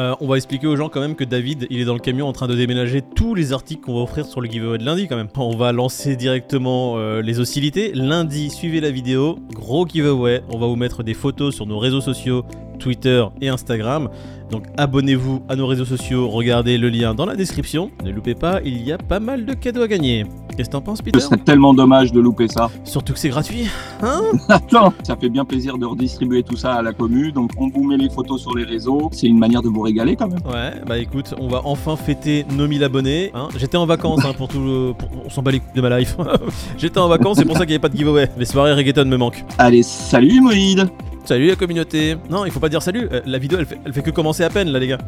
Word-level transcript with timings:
Euh, 0.00 0.14
on 0.20 0.26
va 0.26 0.36
expliquer 0.36 0.66
aux 0.66 0.76
gens 0.76 0.88
quand 0.88 1.00
même 1.00 1.14
que 1.14 1.24
David, 1.24 1.66
il 1.68 1.78
est 1.78 1.84
dans 1.84 1.92
le 1.92 2.00
camion 2.00 2.26
en 2.26 2.32
train 2.32 2.48
de 2.48 2.54
déménager 2.54 3.02
tous 3.02 3.34
les 3.34 3.52
articles 3.52 3.82
qu'on 3.82 3.92
va 3.92 4.00
offrir 4.00 4.24
sur 4.24 4.40
le 4.40 4.48
giveaway 4.48 4.78
de 4.78 4.84
lundi 4.84 5.06
quand 5.06 5.16
même. 5.16 5.28
On 5.36 5.54
va 5.54 5.72
lancer 5.72 6.16
directement 6.16 6.96
euh, 6.96 7.20
les 7.20 7.38
hostilités. 7.38 7.92
Lundi, 7.92 8.48
suivez 8.48 8.80
la 8.80 8.90
vidéo, 8.90 9.38
gros 9.52 9.86
giveaway. 9.86 10.42
On 10.48 10.58
va 10.58 10.68
vous 10.68 10.76
mettre 10.76 11.02
des 11.02 11.12
photos 11.12 11.54
sur 11.54 11.66
nos 11.66 11.78
réseaux 11.78 12.00
sociaux, 12.00 12.46
Twitter 12.80 13.24
et 13.40 13.48
Instagram. 13.48 14.08
Donc 14.50 14.64
abonnez-vous 14.76 15.42
à 15.48 15.54
nos 15.54 15.68
réseaux 15.68 15.84
sociaux, 15.84 16.28
regardez 16.28 16.76
le 16.76 16.88
lien 16.88 17.14
dans 17.14 17.24
la 17.26 17.36
description. 17.36 17.92
Ne 18.04 18.10
loupez 18.10 18.34
pas, 18.34 18.60
il 18.64 18.82
y 18.82 18.90
a 18.90 18.98
pas 18.98 19.20
mal 19.20 19.46
de 19.46 19.54
cadeaux 19.54 19.82
à 19.82 19.86
gagner. 19.88 20.26
Qu'est-ce 20.56 20.68
que 20.68 20.72
t'en 20.72 20.80
penses, 20.80 21.00
Peter? 21.00 21.20
Ce 21.20 21.26
serait 21.26 21.36
tellement 21.38 21.72
dommage 21.72 22.10
de 22.12 22.18
louper 22.20 22.48
ça. 22.48 22.68
Surtout 22.84 23.12
que 23.12 23.18
c'est 23.20 23.28
gratuit. 23.28 23.66
Hein? 24.02 24.22
Attends, 24.48 24.92
ça 25.04 25.14
fait 25.16 25.28
bien 25.28 25.44
plaisir 25.44 25.78
de 25.78 25.86
redistribuer 25.86 26.42
tout 26.42 26.56
ça 26.56 26.74
à 26.74 26.82
la 26.82 26.92
commu. 26.92 27.30
Donc 27.30 27.52
on 27.58 27.68
vous 27.68 27.84
met 27.84 27.96
les 27.96 28.10
photos 28.10 28.40
sur 28.40 28.56
les 28.56 28.64
réseaux. 28.64 29.08
C'est 29.12 29.28
une 29.28 29.38
manière 29.38 29.62
de 29.62 29.68
vous 29.68 29.80
régaler 29.82 30.16
quand 30.16 30.26
même. 30.28 30.40
Ouais, 30.52 30.72
bah 30.84 30.98
écoute, 30.98 31.32
on 31.38 31.46
va 31.46 31.62
enfin 31.64 31.94
fêter 31.94 32.44
nos 32.56 32.66
1000 32.66 32.82
abonnés. 32.82 33.30
hein. 33.34 33.48
J'étais 33.56 33.76
en 33.76 33.86
vacances 33.86 34.24
hein, 34.24 34.32
pour 34.36 34.48
tout 34.48 34.58
le... 34.60 34.92
pour- 34.94 35.08
On 35.24 35.30
s'en 35.30 35.42
bat 35.42 35.52
les 35.52 35.60
couilles 35.60 35.76
de 35.76 35.80
ma 35.80 35.96
life. 36.00 36.16
J'étais 36.76 36.98
en 36.98 37.06
vacances, 37.08 37.36
c'est 37.38 37.44
pour 37.44 37.54
ça 37.56 37.60
qu'il 37.60 37.68
n'y 37.70 37.74
avait 37.74 37.78
pas 37.82 37.88
de 37.88 37.96
giveaway. 37.96 38.28
Les 38.36 38.44
soirées 38.44 38.72
reggaeton 38.74 39.04
me 39.04 39.16
manquent. 39.16 39.44
Allez, 39.58 39.84
salut 39.84 40.40
Moïd 40.40 40.88
Salut 41.24 41.48
la 41.48 41.56
communauté. 41.56 42.16
Non, 42.28 42.44
il 42.44 42.50
faut 42.50 42.60
pas 42.60 42.68
dire 42.68 42.82
salut. 42.82 43.08
euh, 43.12 43.20
la 43.24 43.38
vidéo, 43.38 43.58
elle 43.58 43.66
fait, 43.66 43.78
elle 43.84 43.92
fait 43.92 44.02
que 44.02 44.10
commencer 44.10 44.42
à 44.42 44.50
peine 44.50 44.70
là, 44.70 44.78
les 44.78 44.88
gars. 44.88 44.98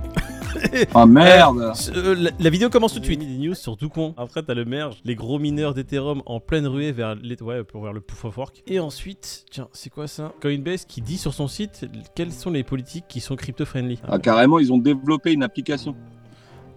Oh 0.94 1.04
merde 1.06 1.72
Euh, 1.96 2.14
la, 2.16 2.30
la 2.38 2.50
vidéo 2.50 2.70
commence 2.70 2.92
tout 2.94 3.00
de 3.00 3.04
suite. 3.04 3.18
Des 3.20 3.38
news 3.38 3.54
sur 3.54 3.76
tout 3.76 3.88
con. 3.88 4.14
Après, 4.16 4.42
t'as 4.42 4.54
le 4.54 4.64
merge, 4.64 4.98
les 5.04 5.16
gros 5.16 5.38
mineurs 5.40 5.74
d'Ethereum 5.74 6.22
en 6.26 6.38
pleine 6.38 6.66
ruée 6.66 6.92
vers, 6.92 7.16
les, 7.16 7.40
ouais, 7.42 7.64
pour 7.64 7.82
vers 7.82 7.92
le 7.92 8.00
Proof 8.00 8.24
of 8.26 8.36
Work. 8.38 8.62
Et 8.68 8.78
ensuite, 8.78 9.46
tiens, 9.50 9.68
c'est 9.72 9.90
quoi 9.90 10.06
ça? 10.06 10.32
Coinbase 10.40 10.84
qui 10.84 11.00
dit 11.00 11.18
sur 11.18 11.34
son 11.34 11.48
site 11.48 11.86
quelles 12.14 12.32
sont 12.32 12.50
les 12.50 12.62
politiques 12.62 13.06
qui 13.08 13.20
sont 13.20 13.34
crypto-friendly? 13.34 13.98
Ah, 14.06 14.18
Carrément, 14.20 14.58
ils 14.60 14.72
ont 14.72 14.78
développé 14.78 15.32
une 15.32 15.42
application. 15.42 15.96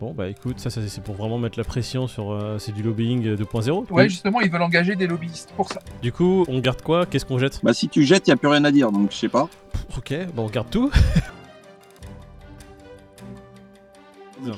Bon, 0.02 0.14
bah 0.14 0.28
écoute, 0.28 0.60
ça, 0.60 0.70
ça, 0.70 0.82
c'est 0.88 1.02
pour 1.04 1.16
vraiment 1.16 1.38
mettre 1.38 1.58
la 1.58 1.64
pression 1.64 2.08
sur. 2.08 2.32
euh, 2.32 2.58
c'est 2.60 2.74
du 2.74 2.84
lobbying 2.84 3.26
euh, 3.28 3.38
2.0. 3.38 3.92
Ouais, 3.92 4.10
justement, 4.10 4.42
ils 4.42 4.52
veulent 4.52 4.62
engager 4.62 4.96
des 4.96 5.08
lobbyistes 5.08 5.54
pour 5.56 5.70
ça. 5.70 5.80
Du 6.02 6.12
coup, 6.12 6.44
on 6.50 6.60
garde 6.60 6.82
quoi? 6.82 7.06
Qu'est-ce 7.06 7.26
qu'on 7.26 7.40
jette? 7.40 7.62
Bah 7.64 7.74
si 7.74 7.88
tu 7.88 8.04
jettes, 8.04 8.28
y 8.28 8.32
a 8.32 8.36
plus 8.36 8.50
rien 8.50 8.66
à 8.66 8.72
dire, 8.72 8.92
donc 8.92 9.12
je 9.12 9.16
sais 9.16 9.30
pas. 9.30 9.48
Ok, 9.98 10.14
bon, 10.34 10.46
on 10.46 10.50
garde 10.50 10.70
tout. 10.70 10.92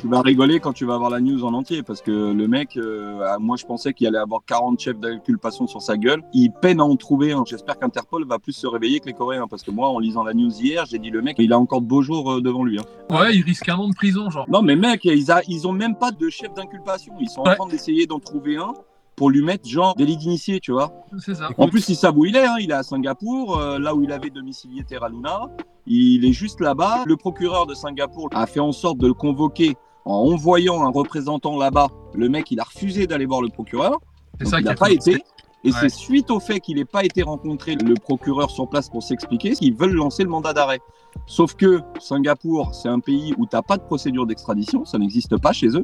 Tu 0.01 0.07
vas 0.07 0.21
rigoler 0.21 0.59
quand 0.59 0.73
tu 0.73 0.85
vas 0.85 0.95
avoir 0.95 1.09
la 1.09 1.19
news 1.19 1.43
en 1.43 1.53
entier 1.53 1.83
parce 1.83 2.01
que 2.01 2.11
le 2.33 2.47
mec, 2.47 2.77
euh, 2.77 3.19
ah, 3.25 3.37
moi 3.39 3.55
je 3.57 3.65
pensais 3.65 3.93
qu'il 3.93 4.07
allait 4.07 4.17
avoir 4.17 4.41
40 4.45 4.79
chefs 4.79 4.99
d'inculpation 4.99 5.67
sur 5.67 5.81
sa 5.81 5.97
gueule. 5.97 6.23
Il 6.33 6.51
peine 6.51 6.79
à 6.79 6.83
en 6.83 6.95
trouver. 6.95 7.31
un. 7.31 7.43
J'espère 7.45 7.77
qu'Interpol 7.77 8.25
va 8.27 8.39
plus 8.39 8.53
se 8.53 8.65
réveiller 8.67 8.99
que 8.99 9.05
les 9.05 9.13
Coréens 9.13 9.47
parce 9.47 9.63
que 9.63 9.71
moi, 9.71 9.87
en 9.89 9.99
lisant 9.99 10.23
la 10.23 10.33
news 10.33 10.51
hier, 10.51 10.85
j'ai 10.85 10.99
dit 10.99 11.09
le 11.11 11.21
mec, 11.21 11.35
il 11.39 11.53
a 11.53 11.59
encore 11.59 11.81
de 11.81 11.87
beaux 11.87 12.01
jours 12.01 12.33
euh, 12.33 12.41
devant 12.41 12.63
lui. 12.63 12.79
hein. 12.79 12.83
Ouais, 13.15 13.35
ils 13.35 13.43
risquent 13.43 13.69
un 13.69 13.75
an 13.75 13.87
de 13.89 13.95
prison, 13.95 14.29
genre. 14.29 14.45
Non 14.49 14.61
mais 14.61 14.75
mec, 14.75 15.05
ils, 15.05 15.31
a, 15.31 15.41
ils 15.47 15.67
ont 15.67 15.73
même 15.73 15.95
pas 15.95 16.11
de 16.11 16.29
chef 16.29 16.53
d'inculpation. 16.53 17.13
Ils 17.19 17.29
sont 17.29 17.41
en 17.41 17.55
train 17.55 17.67
d'essayer 17.67 18.05
d'en 18.07 18.19
trouver 18.19 18.57
un 18.57 18.73
pour 19.17 19.31
lui 19.31 19.41
mettre 19.43 19.67
genre 19.67 19.95
délit 19.95 20.15
d'initié, 20.15 20.59
tu 20.61 20.71
vois. 20.71 20.93
C'est 21.17 21.33
ça. 21.35 21.49
En 21.57 21.67
plus, 21.67 21.89
ils 21.89 21.95
savent 21.95 22.17
où 22.17 22.23
il 22.23 22.35
est. 22.35 22.45
Hein. 22.45 22.55
Il 22.61 22.69
est 22.69 22.75
à 22.75 22.83
Singapour, 22.83 23.57
euh, 23.57 23.79
là 23.79 23.93
où 23.95 24.03
il 24.03 24.11
avait 24.11 24.29
domicilié 24.29 24.83
Terra 24.83 25.09
Luna. 25.09 25.47
Il 25.87 26.23
est 26.23 26.31
juste 26.33 26.61
là-bas. 26.61 27.03
Le 27.05 27.17
procureur 27.17 27.65
de 27.65 27.73
Singapour 27.73 28.29
a 28.33 28.45
fait 28.45 28.59
en 28.59 28.71
sorte 28.71 28.99
de 28.99 29.07
le 29.07 29.13
convoquer 29.15 29.75
en 30.05 30.31
envoyant 30.31 30.83
un 30.83 30.91
représentant 30.91 31.57
là-bas. 31.57 31.87
Le 32.13 32.29
mec, 32.29 32.51
il 32.51 32.59
a 32.59 32.63
refusé 32.63 33.07
d'aller 33.07 33.25
voir 33.25 33.41
le 33.41 33.49
procureur. 33.49 33.99
C'est 34.39 34.45
ça 34.47 34.57
il 34.59 34.61
qui 34.61 34.65
n'a 34.67 34.71
a 34.73 34.75
pas 34.75 34.91
été. 34.91 35.15
Et 35.63 35.71
Ouais. 35.71 35.75
c'est 35.81 35.89
suite 35.89 36.29
au 36.29 36.39
fait 36.39 36.59
qu'il 36.59 36.75
n'ait 36.77 36.85
pas 36.85 37.03
été 37.03 37.23
rencontré 37.23 37.75
le 37.75 37.95
procureur 37.95 38.51
sur 38.51 38.69
place 38.69 38.87
pour 38.87 39.01
s'expliquer 39.01 39.53
qu'ils 39.53 39.73
veulent 39.75 39.95
lancer 39.95 40.21
le 40.23 40.29
mandat 40.29 40.53
d'arrêt. 40.53 40.79
Sauf 41.25 41.55
que 41.55 41.81
Singapour, 41.99 42.75
c'est 42.75 42.87
un 42.87 42.99
pays 42.99 43.33
où 43.39 43.47
tu 43.47 43.55
n'as 43.55 43.63
pas 43.63 43.77
de 43.77 43.81
procédure 43.81 44.27
d'extradition, 44.27 44.85
ça 44.85 44.99
n'existe 44.99 45.35
pas 45.41 45.53
chez 45.53 45.69
eux. 45.69 45.83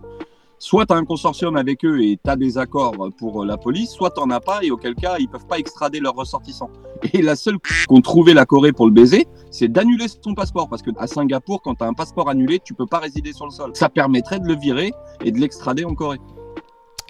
Soit 0.64 0.86
tu 0.86 0.94
un 0.94 1.04
consortium 1.04 1.58
avec 1.58 1.84
eux 1.84 2.02
et 2.02 2.18
tu 2.24 2.38
des 2.38 2.58
accords 2.58 2.96
pour 3.18 3.44
la 3.44 3.58
police, 3.58 3.90
soit 3.90 4.12
tu 4.12 4.22
n'en 4.22 4.30
as 4.30 4.40
pas 4.40 4.64
et 4.64 4.72
auquel 4.72 4.96
cas 4.96 5.18
ils 5.20 5.28
peuvent 5.28 5.46
pas 5.46 5.60
extrader 5.60 6.00
leurs 6.00 6.16
ressortissants. 6.16 6.70
Et 7.12 7.22
la 7.22 7.36
seule 7.36 7.58
qu'ont 7.86 8.00
trouvé 8.00 8.34
la 8.34 8.46
Corée 8.46 8.72
pour 8.72 8.86
le 8.86 8.94
baiser, 8.94 9.28
c'est 9.52 9.68
d'annuler 9.68 10.06
son 10.08 10.34
passeport. 10.34 10.70
Parce 10.70 10.82
que 10.82 10.92
à 10.98 11.06
Singapour, 11.06 11.62
quand 11.62 11.76
tu 11.76 11.84
un 11.84 11.92
passeport 11.92 12.30
annulé, 12.30 12.62
tu 12.64 12.74
peux 12.74 12.86
pas 12.86 13.00
résider 13.00 13.34
sur 13.34 13.44
le 13.44 13.52
sol. 13.52 13.72
Ça 13.74 13.90
permettrait 13.90 14.40
de 14.40 14.48
le 14.48 14.56
virer 14.56 14.94
et 15.26 15.34
de 15.34 15.38
l'extrader 15.38 15.84
en 15.84 15.96
Corée. 15.96 16.22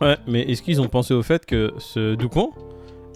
Ouais, 0.02 0.18
mais 0.25 0.42
est-ce 0.52 0.63
qu'ils 0.63 0.81
ont 0.81 0.88
pensé 0.88 1.13
au 1.13 1.22
fait 1.22 1.46
que 1.46 1.74
ce 1.78 2.16
Doucon, 2.16 2.50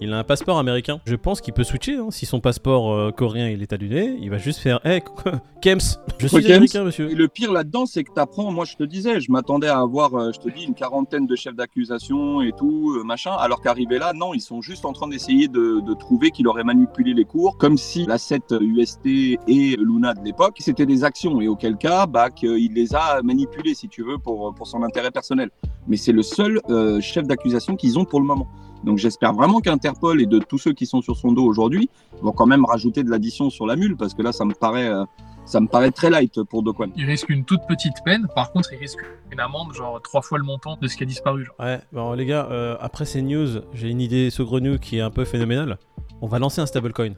il 0.00 0.12
a 0.12 0.18
un 0.18 0.24
passeport 0.24 0.58
américain 0.58 1.00
Je 1.06 1.16
pense 1.16 1.40
qu'il 1.40 1.52
peut 1.54 1.64
switcher. 1.64 1.96
hein. 1.96 2.08
Si 2.10 2.26
son 2.26 2.40
passeport 2.40 2.92
euh, 2.92 3.10
coréen 3.10 3.48
il 3.48 3.62
est 3.62 3.72
annulé, 3.72 4.16
il 4.20 4.30
va 4.30 4.38
juste 4.38 4.60
faire 4.60 4.80
Hey, 4.84 5.02
Kems, 5.62 5.78
je 6.18 6.26
suis 6.26 6.42
Kems 6.42 6.52
américain, 6.52 6.82
Et 6.82 6.84
monsieur. 6.84 7.08
le 7.14 7.28
pire 7.28 7.52
là-dedans, 7.52 7.84
c'est 7.86 8.04
que 8.04 8.12
tu 8.14 8.20
apprends, 8.20 8.50
moi 8.52 8.64
je 8.64 8.76
te 8.76 8.84
disais, 8.84 9.20
je 9.20 9.30
m'attendais 9.32 9.66
à 9.68 9.78
avoir, 9.80 10.14
euh, 10.14 10.30
je 10.32 10.38
te 10.38 10.48
dis, 10.48 10.64
une 10.64 10.74
quarantaine 10.74 11.26
de 11.26 11.34
chefs 11.36 11.56
d'accusation 11.56 12.42
et 12.42 12.52
tout, 12.56 12.94
euh, 12.98 13.02
machin, 13.04 13.32
alors 13.38 13.60
qu'arrivé 13.60 13.98
là, 13.98 14.12
non, 14.14 14.34
ils 14.34 14.40
sont 14.40 14.60
juste 14.62 14.84
en 14.84 14.92
train 14.92 15.08
d'essayer 15.08 15.48
de, 15.48 15.80
de 15.80 15.94
trouver 15.94 16.30
qu'il 16.30 16.46
aurait 16.48 16.64
manipulé 16.64 17.14
les 17.14 17.24
cours, 17.24 17.56
comme 17.58 17.76
si 17.76 18.06
la 18.06 18.18
7 18.18 18.54
UST 18.60 19.06
et 19.06 19.76
Luna 19.78 20.14
de 20.14 20.24
l'époque, 20.24 20.56
c'était 20.60 20.86
des 20.86 21.04
actions, 21.04 21.40
et 21.40 21.48
auquel 21.48 21.76
cas, 21.76 22.06
bah, 22.06 22.30
qu'il 22.30 22.72
les 22.72 22.94
a 22.94 23.20
manipulés, 23.22 23.74
si 23.74 23.88
tu 23.88 24.02
veux, 24.04 24.18
pour, 24.18 24.54
pour 24.54 24.66
son 24.66 24.82
intérêt 24.82 25.10
personnel. 25.10 25.50
Mais 25.86 25.96
c'est 25.96 26.12
le 26.12 26.22
seul 26.22 26.60
euh, 26.70 27.00
chef 27.00 27.26
d'accusation 27.26 27.74
qu'ils 27.76 27.98
ont 27.98 28.04
pour 28.04 28.20
le 28.20 28.26
moment. 28.26 28.46
Donc 28.84 28.98
j'espère 28.98 29.32
vraiment 29.32 29.60
qu'Interpol 29.60 30.20
et 30.20 30.26
de 30.26 30.38
tous 30.38 30.58
ceux 30.58 30.72
qui 30.72 30.86
sont 30.86 31.00
sur 31.02 31.16
son 31.16 31.32
dos 31.32 31.44
aujourd'hui 31.44 31.90
vont 32.22 32.32
quand 32.32 32.46
même 32.46 32.64
rajouter 32.64 33.02
de 33.02 33.10
l'addition 33.10 33.50
sur 33.50 33.66
la 33.66 33.76
mule, 33.76 33.96
parce 33.96 34.14
que 34.14 34.22
là, 34.22 34.32
ça 34.32 34.44
me 34.44 34.54
paraît... 34.54 34.88
euh, 34.88 35.04
ça 35.44 35.60
me 35.60 35.66
paraît 35.66 35.90
très 35.90 36.10
light 36.10 36.42
pour 36.42 36.62
Do 36.62 36.74
Kwon. 36.74 36.90
Ils 36.94 37.06
risquent 37.06 37.30
une 37.30 37.44
toute 37.44 37.62
petite 37.66 37.94
peine. 38.04 38.28
Par 38.34 38.52
contre, 38.52 38.70
ils 38.74 38.78
risquent 38.78 39.04
une 39.32 39.40
amende, 39.40 39.72
genre 39.72 39.98
trois 40.02 40.20
fois 40.20 40.36
le 40.36 40.44
montant 40.44 40.76
de 40.80 40.86
ce 40.88 40.96
qui 40.96 41.04
a 41.04 41.06
disparu. 41.06 41.46
Genre. 41.46 41.54
Ouais, 41.58 41.80
bon 41.92 42.12
les 42.12 42.26
gars, 42.26 42.46
euh, 42.50 42.76
après 42.80 43.06
ces 43.06 43.22
news, 43.22 43.48
j'ai 43.72 43.88
une 43.88 44.00
idée 44.02 44.28
saugrenue 44.30 44.78
qui 44.78 44.98
est 44.98 45.00
un 45.00 45.10
peu 45.10 45.24
phénoménale. 45.24 45.78
On 46.20 46.26
va 46.26 46.38
lancer 46.38 46.60
un 46.60 46.66
stablecoin. 46.66 47.14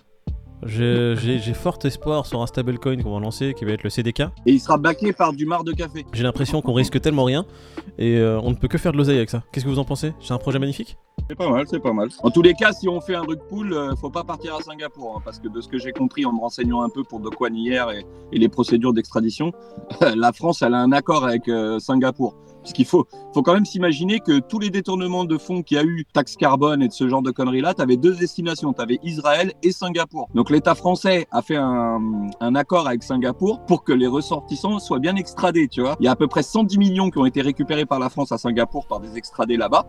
Je- 0.62 1.15
J'ai 1.21 1.38
j'ai 1.38 1.54
fort 1.54 1.78
espoir 1.84 2.27
sur 2.27 2.41
un 2.42 2.47
stablecoin 2.47 3.03
qu'on 3.03 3.15
va 3.15 3.21
lancer 3.21 3.54
qui 3.54 3.65
va 3.65 3.72
être 3.72 3.82
le 3.82 3.91
CDK. 3.91 4.21
Et 4.47 4.53
il 4.53 4.60
sera 4.60 4.77
baqué 4.78 5.12
par 5.12 5.32
du 5.32 5.47
mar 5.47 5.65
de 5.65 5.72
café. 5.72 6.04
J'ai 6.12 6.22
l'impression 6.22 6.60
qu'on 6.62 6.75
risque 6.75 7.00
tellement 7.00 7.25
rien 7.25 7.47
et 7.98 8.16
euh, 8.19 8.38
on 8.42 8.50
ne 8.50 8.54
peut 8.56 8.69
que 8.69 8.77
faire 8.78 8.92
de 8.92 8.98
l'oseille 8.98 9.16
avec 9.16 9.31
ça. 9.31 9.42
Qu'est-ce 9.53 9.65
que 9.65 9.71
vous 9.71 9.78
en 9.78 9.84
pensez? 9.84 10.12
C'est 10.21 10.34
un 10.34 10.38
projet 10.38 10.59
magnifique? 10.59 10.98
C'est 11.30 11.36
pas 11.36 11.48
mal, 11.48 11.64
c'est 11.68 11.78
pas 11.78 11.92
mal. 11.92 12.08
En 12.24 12.30
tous 12.32 12.42
les 12.42 12.54
cas, 12.54 12.72
si 12.72 12.88
on 12.88 13.00
fait 13.00 13.14
un 13.14 13.20
rug 13.20 13.38
pool, 13.48 13.72
euh, 13.72 13.94
faut 13.94 14.10
pas 14.10 14.24
partir 14.24 14.56
à 14.56 14.62
Singapour, 14.62 15.14
hein, 15.16 15.22
parce 15.24 15.38
que 15.38 15.46
de 15.46 15.60
ce 15.60 15.68
que 15.68 15.78
j'ai 15.78 15.92
compris 15.92 16.26
en 16.26 16.32
me 16.32 16.41
renseignant 16.41 16.82
un 16.82 16.88
peu 16.88 17.04
pour 17.04 17.20
Do 17.20 17.30
Kwon 17.30 17.54
hier 17.54 17.88
et, 17.92 18.04
les 18.32 18.48
procédures 18.48 18.92
d'extradition, 18.92 19.52
la 20.16 20.32
France, 20.32 20.62
elle 20.62 20.74
a 20.74 20.78
un 20.78 20.91
accord 20.91 21.24
avec 21.24 21.46
euh, 21.46 21.78
Singapour. 21.78 22.34
Puisqu'il 22.62 22.84
faut, 22.84 23.06
faut 23.32 23.42
quand 23.42 23.54
même 23.54 23.64
s'imaginer 23.64 24.18
que 24.18 24.41
tous 24.41 24.58
les 24.58 24.70
détournements 24.70 25.24
de 25.24 25.38
fonds 25.38 25.62
qu'il 25.62 25.76
y 25.76 25.80
a 25.80 25.84
eu, 25.84 26.04
taxe 26.12 26.34
carbone 26.34 26.82
et 26.82 26.88
de 26.88 26.92
ce 26.92 27.08
genre 27.08 27.22
de 27.22 27.30
conneries-là, 27.30 27.74
tu 27.74 27.80
avais 27.80 27.97
deux 27.97 28.16
destinations, 28.16 28.72
tu 28.72 28.82
avais 28.82 28.98
Israël 29.04 29.52
et 29.62 29.70
Singapour. 29.70 30.28
Donc 30.34 30.50
l'État 30.50 30.74
français 30.74 31.28
a 31.30 31.42
fait 31.42 31.56
un, 31.56 32.00
un 32.41 32.54
accord 32.56 32.88
avec 32.88 33.04
Singapour 33.04 33.64
pour 33.66 33.84
que 33.84 33.92
les 33.92 34.08
ressortissants 34.08 34.80
soient 34.80 34.98
bien 34.98 35.14
extradés, 35.14 35.68
tu 35.68 35.80
vois. 35.80 35.97
Il 36.00 36.06
y 36.06 36.08
a 36.08 36.10
à 36.10 36.16
peu 36.16 36.26
près 36.26 36.42
110 36.42 36.76
millions 36.76 37.08
qui 37.08 37.18
ont 37.18 37.26
été 37.26 37.41
récupérés 37.41 37.86
par 37.86 38.00
la 38.00 38.10
France 38.10 38.32
à 38.32 38.36
Singapour 38.36 38.86
par 38.86 38.98
des 38.98 39.16
extradés 39.16 39.56
là-bas. 39.56 39.86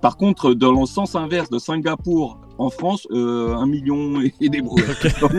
Par 0.00 0.16
contre, 0.16 0.52
dans 0.52 0.72
le 0.72 0.86
sens 0.86 1.14
inverse 1.14 1.50
de 1.50 1.58
Singapour 1.58 2.38
en 2.58 2.70
France, 2.70 3.06
euh, 3.10 3.54
un 3.54 3.66
million 3.66 4.20
et, 4.40 4.48
des 4.48 4.62
brouilles. 4.62 4.82
Donc, 5.20 5.32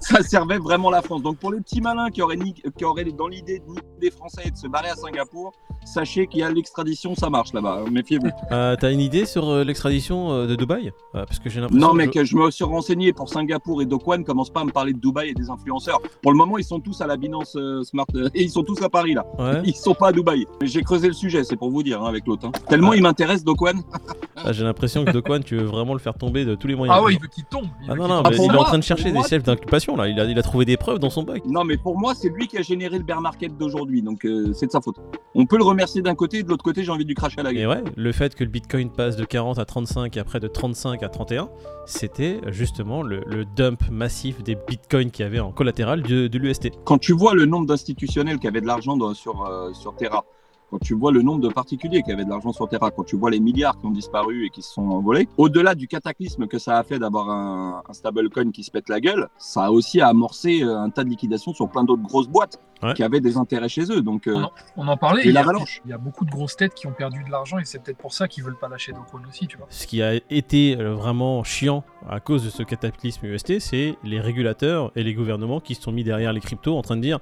ça 0.00 0.22
servait 0.22 0.58
vraiment 0.58 0.90
la 0.90 1.02
France. 1.02 1.22
Donc 1.22 1.38
pour 1.38 1.52
les 1.52 1.60
petits 1.60 1.80
malins 1.80 2.10
qui 2.10 2.22
auraient, 2.22 2.36
ni- 2.36 2.54
qui 2.54 2.84
auraient 2.84 3.04
dans 3.04 3.28
l'idée 3.28 3.58
de 3.60 3.64
niquer 3.70 3.82
des 4.00 4.10
Français 4.10 4.42
et 4.46 4.50
de 4.50 4.56
se 4.56 4.66
barrer 4.68 4.88
à 4.90 4.94
Singapour, 4.94 5.52
sachez 5.84 6.26
qu'il 6.26 6.40
y 6.40 6.42
a 6.42 6.50
l'extradition, 6.50 7.14
ça 7.14 7.30
marche 7.30 7.52
là-bas. 7.52 7.82
hein, 7.86 7.90
Méfiez-vous. 7.90 8.28
Euh, 8.52 8.76
T'as 8.78 8.92
une 8.92 9.00
idée 9.00 9.24
sur 9.26 9.48
euh, 9.48 9.64
l'extradition 9.64 10.30
euh, 10.32 10.46
de 10.46 10.54
Dubaï? 10.54 10.88
Euh, 11.14 11.24
Parce 11.26 11.38
que 11.38 11.48
j'ai 11.50 11.60
l'impression. 11.60 11.86
Non, 11.86 11.92
que 11.92 11.96
mec, 11.98 12.22
je 12.24 12.36
me 12.36 12.50
suis 12.50 12.64
renseigné 12.64 13.12
pour 13.12 13.28
Singapour 13.28 13.82
et 13.82 13.86
Dokwan. 13.86 14.24
Commence 14.24 14.50
pas 14.50 14.60
à 14.60 14.64
me 14.64 14.70
parler 14.72 14.92
de 14.92 14.98
Dubaï 14.98 15.30
et 15.30 15.34
des 15.34 15.50
influenceurs. 15.50 16.00
Pour 16.22 16.32
le 16.32 16.38
moment, 16.38 16.58
ils 16.58 16.64
sont 16.64 16.80
tous 16.80 17.00
à 17.00 17.06
la 17.06 17.16
Binance 17.16 17.56
euh, 17.56 17.82
Smart 17.82 18.06
euh, 18.14 18.28
et 18.34 18.42
ils 18.42 18.50
sont 18.50 18.62
tous 18.62 18.80
à 18.82 18.88
Paris 18.88 19.14
là. 19.14 19.24
Ouais. 19.38 19.62
Ils 19.64 19.74
sont 19.74 19.94
pas 19.94 20.08
à 20.08 20.12
Dubaï. 20.12 20.46
Mais 20.60 20.66
J'ai 20.66 20.82
creusé 20.82 21.08
le 21.08 21.14
sujet, 21.14 21.42
c'est 21.44 21.56
pour 21.56 21.70
vous 21.70 21.82
dire 21.82 22.02
hein, 22.02 22.06
avec 22.08 22.26
l'autre. 22.26 22.46
hein. 22.48 22.52
Tellement 22.68 22.90
Ouais. 22.90 22.98
il 22.98 23.02
m'intéresse 23.02 23.42
Dokwan. 23.44 23.80
Ah, 24.36 24.52
j'ai 24.52 24.64
l'impression 24.64 25.04
que 25.04 25.10
Dokwan, 25.10 25.42
tu 25.42 25.56
veux 25.56 25.64
vraiment 25.64 25.94
le 25.94 25.98
faire 25.98 26.14
tomber 26.14 26.44
de 26.44 26.54
tous 26.54 26.66
les 26.66 26.74
moyens. 26.74 26.96
Ah 26.98 27.02
ouais, 27.02 27.14
il 27.14 27.20
veut 27.20 27.28
qu'il 27.28 27.44
tombe. 27.44 27.66
il 27.82 27.90
Ah 27.90 27.94
non, 27.94 28.08
non, 28.08 28.22
mais 28.22 28.36
il 28.36 28.44
est 28.44 28.56
en 28.56 28.64
train 28.64 28.78
de 28.78 28.84
chercher 28.84 29.12
des 29.12 29.22
chefs 29.22 29.42
d'inculpation 29.42 29.96
là. 29.96 30.08
Il 30.08 30.18
a, 30.20 30.24
il 30.24 30.38
a 30.38 30.42
trouvé 30.42 30.64
des 30.64 30.76
preuves 30.76 30.98
dans 30.98 31.10
son 31.10 31.22
bug. 31.22 31.42
Non, 31.46 31.64
mais 31.64 31.76
pour 31.76 31.98
moi, 31.98 32.14
c'est 32.14 32.28
lui 32.28 32.46
qui 32.46 32.58
a 32.58 32.62
généré 32.62 32.98
le 32.98 33.04
bear 33.04 33.20
market 33.20 33.56
d'aujourd'hui, 33.56 34.02
donc 34.02 34.24
euh, 34.24 34.52
c'est 34.52 34.66
de 34.66 34.72
sa 34.72 34.80
faute. 34.80 34.96
On 35.34 35.46
peut 35.46 35.56
le 35.56 35.64
remercier 35.64 36.02
d'un 36.02 36.14
côté, 36.14 36.38
et 36.38 36.42
de 36.42 36.48
l'autre 36.48 36.64
côté, 36.64 36.84
j'ai 36.84 36.90
envie 36.90 37.04
de 37.04 37.08
lui 37.08 37.14
cracher 37.14 37.40
à 37.40 37.42
la 37.42 37.52
gueule. 37.52 37.62
Et 37.62 37.66
ouais, 37.66 37.82
le 37.96 38.12
fait 38.12 38.34
que 38.34 38.44
le 38.44 38.50
bitcoin 38.50 38.90
passe 38.90 39.16
de 39.16 39.24
40 39.24 39.58
à 39.58 39.64
35 39.64 40.16
et 40.16 40.20
après 40.20 40.40
de 40.40 40.48
35 40.48 41.02
à 41.02 41.08
31, 41.08 41.48
c'était 41.86 42.40
justement 42.48 43.02
le, 43.02 43.22
le 43.26 43.44
dump 43.44 43.82
massif 43.90 44.42
des 44.42 44.56
bitcoins 44.56 45.10
qu'il 45.10 45.24
y 45.24 45.26
avait 45.26 45.40
en 45.40 45.52
collatéral 45.52 46.02
de, 46.02 46.26
de 46.26 46.38
l'UST. 46.38 46.70
Quand 46.84 46.98
tu 46.98 47.12
vois 47.12 47.34
le 47.34 47.46
nombre 47.46 47.66
d'institutionnels 47.66 48.38
qui 48.38 48.46
avaient 48.46 48.60
de 48.60 48.66
l'argent 48.66 48.96
sur, 49.14 49.46
euh, 49.46 49.72
sur 49.72 49.94
Terra, 49.96 50.24
quand 50.70 50.78
tu 50.78 50.94
vois 50.94 51.12
le 51.12 51.22
nombre 51.22 51.40
de 51.40 51.48
particuliers 51.48 52.02
qui 52.02 52.10
avaient 52.12 52.24
de 52.24 52.30
l'argent 52.30 52.52
sur 52.52 52.68
Terra, 52.68 52.90
quand 52.90 53.04
tu 53.04 53.16
vois 53.16 53.30
les 53.30 53.40
milliards 53.40 53.78
qui 53.78 53.86
ont 53.86 53.90
disparu 53.90 54.46
et 54.46 54.50
qui 54.50 54.62
se 54.62 54.72
sont 54.72 54.88
envolés, 54.88 55.28
au-delà 55.36 55.74
du 55.74 55.86
cataclysme 55.88 56.46
que 56.46 56.58
ça 56.58 56.78
a 56.78 56.82
fait 56.82 56.98
d'avoir 56.98 57.30
un, 57.30 57.82
un 57.88 57.92
stablecoin 57.92 58.50
qui 58.50 58.62
se 58.64 58.70
pète 58.70 58.88
la 58.88 59.00
gueule, 59.00 59.28
ça 59.38 59.64
a 59.66 59.70
aussi 59.70 60.00
amorcé 60.00 60.62
euh, 60.62 60.76
un 60.78 60.90
tas 60.90 61.04
de 61.04 61.08
liquidations 61.08 61.52
sur 61.54 61.68
plein 61.68 61.84
d'autres 61.84 62.02
grosses 62.02 62.28
boîtes 62.28 62.58
Ouais. 62.82 62.92
qui 62.92 63.02
avaient 63.02 63.20
des 63.20 63.38
intérêts 63.38 63.70
chez 63.70 63.90
eux. 63.90 64.02
Donc, 64.02 64.26
euh, 64.26 64.34
On 64.36 64.42
en, 64.42 64.52
on 64.76 64.88
en 64.88 64.96
parlait. 64.98 65.22
Et 65.24 65.28
il 65.28 65.32
y 65.34 65.38
a-. 65.38 65.44
Il 65.86 65.90
y 65.90 65.94
a 65.94 65.96
beaucoup 65.96 66.26
de 66.26 66.30
grosses 66.30 66.56
têtes 66.56 66.74
qui 66.74 66.86
ont 66.86 66.92
perdu 66.92 67.24
de 67.24 67.30
l'argent 67.30 67.56
et 67.58 67.64
c'est 67.64 67.82
peut-être 67.82 67.96
pour 67.96 68.12
ça 68.12 68.28
qu'ils 68.28 68.44
veulent 68.44 68.58
pas 68.58 68.68
lâcher 68.68 68.92
Dokwon 68.92 69.20
aussi, 69.26 69.46
tu 69.46 69.56
vois. 69.56 69.66
Ce 69.70 69.86
qui 69.86 70.02
a 70.02 70.12
été 70.28 70.76
euh, 70.78 70.92
vraiment 70.94 71.42
chiant 71.42 71.84
à 72.06 72.20
cause 72.20 72.44
de 72.44 72.50
ce 72.50 72.62
cataclysme 72.62 73.24
UST, 73.28 73.60
c'est 73.60 73.96
les 74.04 74.20
régulateurs 74.20 74.92
et 74.94 75.02
les 75.04 75.14
gouvernements 75.14 75.58
qui 75.60 75.74
se 75.74 75.80
sont 75.80 75.90
mis 75.90 76.04
derrière 76.04 76.34
les 76.34 76.40
cryptos 76.40 76.76
en 76.76 76.82
train 76.82 76.96
de 76.96 77.00
dire 77.00 77.18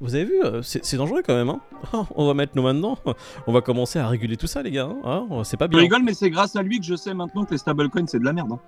Vous 0.00 0.14
avez 0.14 0.24
vu, 0.26 0.42
euh, 0.44 0.60
c'est 0.62 0.96
dangereux 0.98 1.22
quand 1.26 1.34
même, 1.34 1.48
hein 1.48 1.60
On 2.16 2.26
va 2.26 2.34
mettre 2.34 2.52
nos 2.54 2.62
mains 2.62 2.74
dedans, 2.74 2.98
on 3.46 3.52
va 3.52 3.62
commencer 3.62 3.98
à 3.98 4.06
réguler 4.08 4.36
tout 4.36 4.46
ça, 4.46 4.62
les 4.62 4.70
gars, 4.70 4.90
hein 5.04 5.26
Hein 5.30 5.42
C'est 5.44 5.56
pas 5.56 5.64
Je 5.66 5.70
bien. 5.70 5.80
rigole, 5.80 6.02
mais 6.02 6.12
c'est 6.12 6.28
grâce 6.28 6.54
à 6.54 6.62
lui 6.62 6.78
que 6.80 6.84
je 6.84 6.94
sais 6.96 7.14
maintenant 7.14 7.44
que 7.46 7.52
les 7.52 7.58
stablecoins, 7.58 8.06
c'est 8.06 8.18
de 8.18 8.24
la 8.24 8.34
merde. 8.34 8.52
hein. 8.52 8.58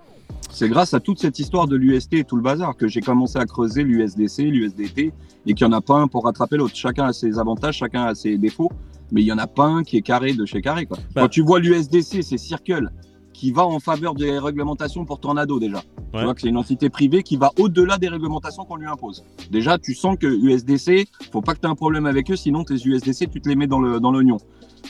C'est 0.50 0.70
grâce 0.70 0.94
à 0.94 1.00
toute 1.00 1.18
cette 1.18 1.38
histoire 1.38 1.66
de 1.68 1.76
l'UST 1.76 2.14
et 2.14 2.24
tout 2.24 2.36
le 2.36 2.42
bazar 2.42 2.74
que 2.76 2.88
j'ai 2.88 3.02
commencé 3.02 3.38
à 3.38 3.44
creuser 3.44 3.82
l'USDC, 3.82 4.38
l'USDT, 4.44 5.12
et 5.46 5.54
qu'il 5.54 5.66
n'y 5.66 5.74
en 5.74 5.76
a 5.76 5.82
pas 5.82 5.96
un 5.96 6.08
pour 6.08 6.24
rattraper 6.24 6.56
l'autre. 6.56 6.74
Chacun 6.74 7.04
a 7.06 7.12
ses 7.12 7.38
avantages, 7.38 7.76
chacun 7.76 8.04
a 8.04 8.14
ses 8.14 8.38
défauts, 8.38 8.72
mais 9.12 9.20
il 9.20 9.24
n'y 9.24 9.32
en 9.32 9.38
a 9.38 9.46
pas 9.46 9.66
un 9.66 9.82
qui 9.82 9.98
est 9.98 10.02
carré 10.02 10.32
de 10.32 10.46
chez 10.46 10.62
carré. 10.62 10.86
Quoi. 10.86 10.96
Bah. 11.14 11.22
Quand 11.22 11.28
tu 11.28 11.42
vois 11.42 11.60
l'USDC, 11.60 12.22
c'est 12.22 12.38
Circle, 12.38 12.90
qui 13.38 13.52
va 13.52 13.64
en 13.64 13.78
faveur 13.78 14.14
des 14.14 14.36
réglementations 14.36 15.04
pour 15.04 15.20
Tornado 15.20 15.60
déjà. 15.60 15.76
Ouais. 15.76 16.18
Tu 16.18 16.24
vois 16.24 16.34
que 16.34 16.40
c'est 16.40 16.48
une 16.48 16.56
entité 16.56 16.90
privée 16.90 17.22
qui 17.22 17.36
va 17.36 17.52
au-delà 17.56 17.96
des 17.96 18.08
réglementations 18.08 18.64
qu'on 18.64 18.74
lui 18.74 18.88
impose. 18.88 19.24
Déjà, 19.52 19.78
tu 19.78 19.94
sens 19.94 20.16
que 20.18 20.26
USDC, 20.26 21.06
faut 21.30 21.40
pas 21.40 21.54
que 21.54 21.60
tu 21.60 21.66
aies 21.66 21.70
un 21.70 21.76
problème 21.76 22.06
avec 22.06 22.28
eux, 22.32 22.36
sinon 22.36 22.64
tes 22.64 22.74
USDC, 22.74 23.30
tu 23.30 23.40
te 23.40 23.48
les 23.48 23.54
mets 23.54 23.68
dans 23.68 23.78
l'oignon. 23.78 24.38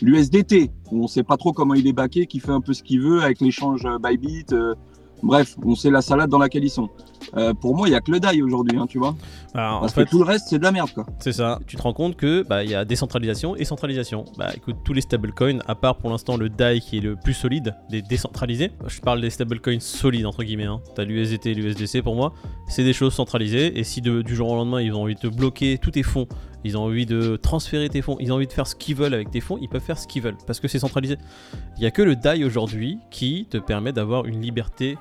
L'USDT, 0.00 0.70
où 0.90 1.04
on 1.04 1.06
sait 1.08 1.24
pas 1.24 1.36
trop 1.36 1.52
comment 1.52 1.74
il 1.74 1.86
est 1.86 1.92
baqué, 1.92 2.26
qui 2.26 2.40
fait 2.40 2.52
un 2.52 2.62
peu 2.62 2.72
ce 2.72 2.82
qu'il 2.82 3.02
veut 3.02 3.22
avec 3.22 3.40
l'échange 3.42 3.84
euh, 3.84 3.98
Bybit. 3.98 4.46
euh, 4.52 4.74
bref, 5.22 5.56
on 5.64 5.74
sait 5.74 5.90
la 5.90 6.00
salade 6.02 6.30
dans 6.30 6.38
laquelle 6.38 6.64
ils 6.64 6.70
sont. 6.70 6.88
Euh, 7.36 7.52
pour 7.52 7.76
moi, 7.76 7.88
il 7.88 7.92
y 7.92 7.94
a 7.94 8.00
que 8.00 8.10
le 8.10 8.20
DAI 8.20 8.40
aujourd'hui, 8.42 8.78
hein, 8.78 8.86
tu 8.88 8.98
vois. 8.98 9.14
Alors, 9.52 9.78
en 9.78 9.80
Parce 9.80 9.92
fait, 9.92 10.04
que 10.04 10.10
tout 10.10 10.18
le 10.18 10.24
reste, 10.24 10.46
c'est 10.48 10.58
de 10.58 10.62
la 10.62 10.72
merde, 10.72 10.90
quoi. 10.94 11.04
C'est 11.18 11.32
ça. 11.32 11.58
Tu 11.66 11.76
te 11.76 11.82
rends 11.82 11.92
compte 11.92 12.16
que 12.16 12.42
bah 12.48 12.64
y 12.64 12.74
a 12.74 12.84
décentralisation 12.84 13.54
et 13.56 13.64
centralisation. 13.64 14.24
Bah 14.38 14.48
écoute, 14.56 14.76
tous 14.84 14.92
les 14.94 15.00
stablecoins, 15.02 15.58
à 15.66 15.74
part 15.74 15.96
pour 15.98 16.10
l'instant 16.10 16.36
le 16.36 16.48
DAI 16.48 16.80
qui 16.80 16.98
est 16.98 17.00
le 17.02 17.16
plus 17.16 17.34
solide, 17.34 17.74
des 17.90 18.00
décentralisés. 18.02 18.70
Je 18.86 19.00
parle 19.00 19.20
des 19.20 19.30
stablecoins 19.30 19.80
solides 19.80 20.26
entre 20.26 20.42
guillemets. 20.42 20.64
Hein. 20.66 20.80
T'as 20.94 21.04
l'USDT 21.04 21.50
et 21.50 21.54
l'USDC 21.54 22.02
pour 22.02 22.14
moi, 22.14 22.32
c'est 22.68 22.84
des 22.84 22.92
choses 22.94 23.12
centralisées. 23.14 23.78
Et 23.78 23.84
si 23.84 24.00
de- 24.00 24.22
du 24.22 24.34
jour 24.34 24.48
au 24.50 24.54
lendemain 24.56 24.80
ils 24.80 24.92
ont 24.94 25.02
envie 25.02 25.14
de 25.14 25.20
te 25.20 25.26
bloquer 25.26 25.76
tous 25.78 25.90
tes 25.90 26.02
fonds, 26.02 26.28
ils 26.64 26.76
ont 26.78 26.82
envie 26.84 27.04
de 27.06 27.36
transférer 27.36 27.88
tes 27.90 28.00
fonds, 28.00 28.16
ils 28.20 28.32
ont 28.32 28.36
envie 28.36 28.46
de 28.46 28.52
faire 28.52 28.66
ce 28.66 28.74
qu'ils 28.74 28.96
veulent 28.96 29.14
avec 29.14 29.30
tes 29.30 29.40
fonds, 29.40 29.58
ils 29.60 29.68
peuvent 29.68 29.82
faire 29.82 29.98
ce 29.98 30.06
qu'ils 30.06 30.22
veulent 30.22 30.36
parce 30.46 30.60
que 30.60 30.68
c'est 30.68 30.78
centralisé. 30.78 31.16
Il 31.76 31.82
y 31.82 31.86
a 31.86 31.90
que 31.90 32.02
le 32.02 32.16
DAI 32.16 32.44
aujourd'hui 32.44 32.98
qui 33.10 33.46
te 33.50 33.58
permet 33.58 33.92
d'avoir 33.92 34.24
une 34.24 34.40
liberté 34.40 34.96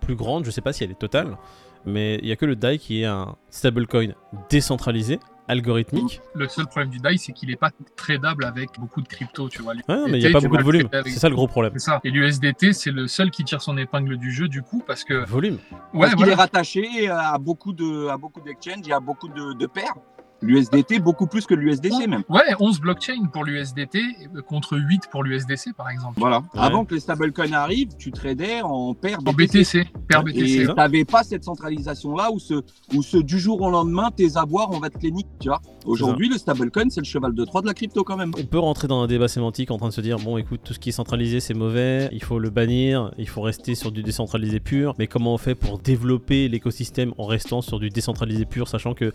plus 0.00 0.14
grande. 0.14 0.44
Je 0.44 0.50
sais 0.50 0.60
pas 0.60 0.72
si 0.72 0.84
elle 0.84 0.90
est 0.90 0.98
totale. 0.98 1.36
Mais 1.84 2.18
il 2.22 2.28
y 2.28 2.32
a 2.32 2.36
que 2.36 2.46
le 2.46 2.56
DAI 2.56 2.78
qui 2.78 3.02
est 3.02 3.06
un 3.06 3.34
stablecoin 3.50 4.14
décentralisé, 4.48 5.18
algorithmique. 5.48 6.20
Le 6.34 6.48
seul 6.48 6.66
problème 6.66 6.90
du 6.90 6.98
DAI, 6.98 7.18
c'est 7.18 7.32
qu'il 7.32 7.50
est 7.50 7.56
pas 7.56 7.70
tradable 7.96 8.44
avec 8.44 8.70
beaucoup 8.78 9.02
de 9.02 9.08
crypto, 9.08 9.48
tu 9.48 9.62
vois. 9.62 9.74
Ouais, 9.74 9.82
mais 10.08 10.18
il 10.18 10.20
n'y 10.20 10.26
a 10.26 10.30
pas 10.30 10.40
beaucoup 10.40 10.56
de 10.58 10.62
volume. 10.62 10.88
C'est 11.04 11.18
ça 11.18 11.28
le 11.28 11.34
gros 11.34 11.48
problème. 11.48 11.76
Ça. 11.78 12.00
Et 12.04 12.10
l'USDT, 12.10 12.72
c'est 12.72 12.92
le 12.92 13.08
seul 13.08 13.30
qui 13.30 13.42
tire 13.44 13.60
son 13.62 13.76
épingle 13.76 14.16
du 14.16 14.30
jeu, 14.30 14.48
du 14.48 14.62
coup, 14.62 14.82
parce 14.86 15.02
que. 15.04 15.24
Volume. 15.26 15.58
Ouais, 15.92 16.06
Parce 16.06 16.14
qu'il 16.14 16.28
est 16.28 16.34
rattaché 16.34 17.08
à 17.08 17.36
beaucoup 17.38 17.72
de 17.72 18.08
à 18.08 18.16
beaucoup 18.16 18.40
d'exchanges 18.40 18.86
et 18.86 18.92
à 18.92 19.00
beaucoup 19.00 19.28
de, 19.28 19.54
de 19.54 19.66
paires. 19.66 19.94
L'USDT, 20.42 20.98
beaucoup 20.98 21.26
plus 21.26 21.46
que 21.46 21.54
l'USDC 21.54 22.06
même. 22.08 22.24
Ouais, 22.28 22.42
11 22.58 22.80
blockchains 22.80 23.26
pour 23.32 23.44
l'USDT 23.44 24.00
contre 24.46 24.76
8 24.76 25.02
pour 25.10 25.22
l'USDC, 25.22 25.72
par 25.76 25.88
exemple. 25.90 26.18
Voilà. 26.18 26.38
Ouais. 26.38 26.60
Avant 26.60 26.84
que 26.84 26.94
les 26.94 27.00
stablecoins 27.00 27.52
arrivent, 27.52 27.96
tu 27.96 28.10
tradais 28.10 28.60
en 28.62 28.94
paires 28.94 29.18
En 29.24 29.32
BTC, 29.32 29.84
paire 30.08 30.20
Et 30.20 30.32
BTC. 30.32 30.66
tu 30.66 30.74
n'avais 30.74 31.04
pas 31.04 31.22
cette 31.22 31.44
centralisation-là 31.44 32.30
où, 32.32 32.38
ce, 32.38 32.54
où 32.94 33.02
ce, 33.02 33.18
du 33.18 33.38
jour 33.38 33.60
au 33.60 33.70
lendemain, 33.70 34.10
tes 34.10 34.36
avoirs, 34.36 34.70
on 34.72 34.80
va 34.80 34.90
te 34.90 34.98
les 35.00 35.12
niquer, 35.12 35.28
tu 35.40 35.48
vois. 35.48 35.60
Aujourd'hui, 35.84 36.28
le 36.28 36.38
stablecoin, 36.38 36.90
c'est 36.90 37.00
le 37.00 37.06
cheval 37.06 37.34
de 37.34 37.44
Troie 37.44 37.60
de 37.60 37.66
la 37.66 37.74
crypto 37.74 38.04
quand 38.04 38.16
même. 38.16 38.32
On 38.38 38.44
peut 38.44 38.58
rentrer 38.58 38.88
dans 38.88 39.02
un 39.02 39.06
débat 39.06 39.28
sémantique 39.28 39.70
en 39.70 39.78
train 39.78 39.88
de 39.88 39.92
se 39.92 40.00
dire 40.00 40.18
bon, 40.18 40.38
écoute, 40.38 40.60
tout 40.64 40.74
ce 40.74 40.78
qui 40.78 40.88
est 40.88 40.92
centralisé, 40.92 41.40
c'est 41.40 41.54
mauvais, 41.54 42.08
il 42.12 42.22
faut 42.22 42.38
le 42.38 42.50
bannir, 42.50 43.12
il 43.18 43.28
faut 43.28 43.42
rester 43.42 43.74
sur 43.74 43.92
du 43.92 44.02
décentralisé 44.02 44.60
pur. 44.60 44.94
Mais 44.98 45.06
comment 45.06 45.34
on 45.34 45.38
fait 45.38 45.54
pour 45.54 45.78
développer 45.78 46.48
l'écosystème 46.48 47.14
en 47.18 47.26
restant 47.26 47.60
sur 47.62 47.78
du 47.78 47.88
décentralisé 47.90 48.44
pur, 48.44 48.68
sachant 48.68 48.94
que 48.94 49.12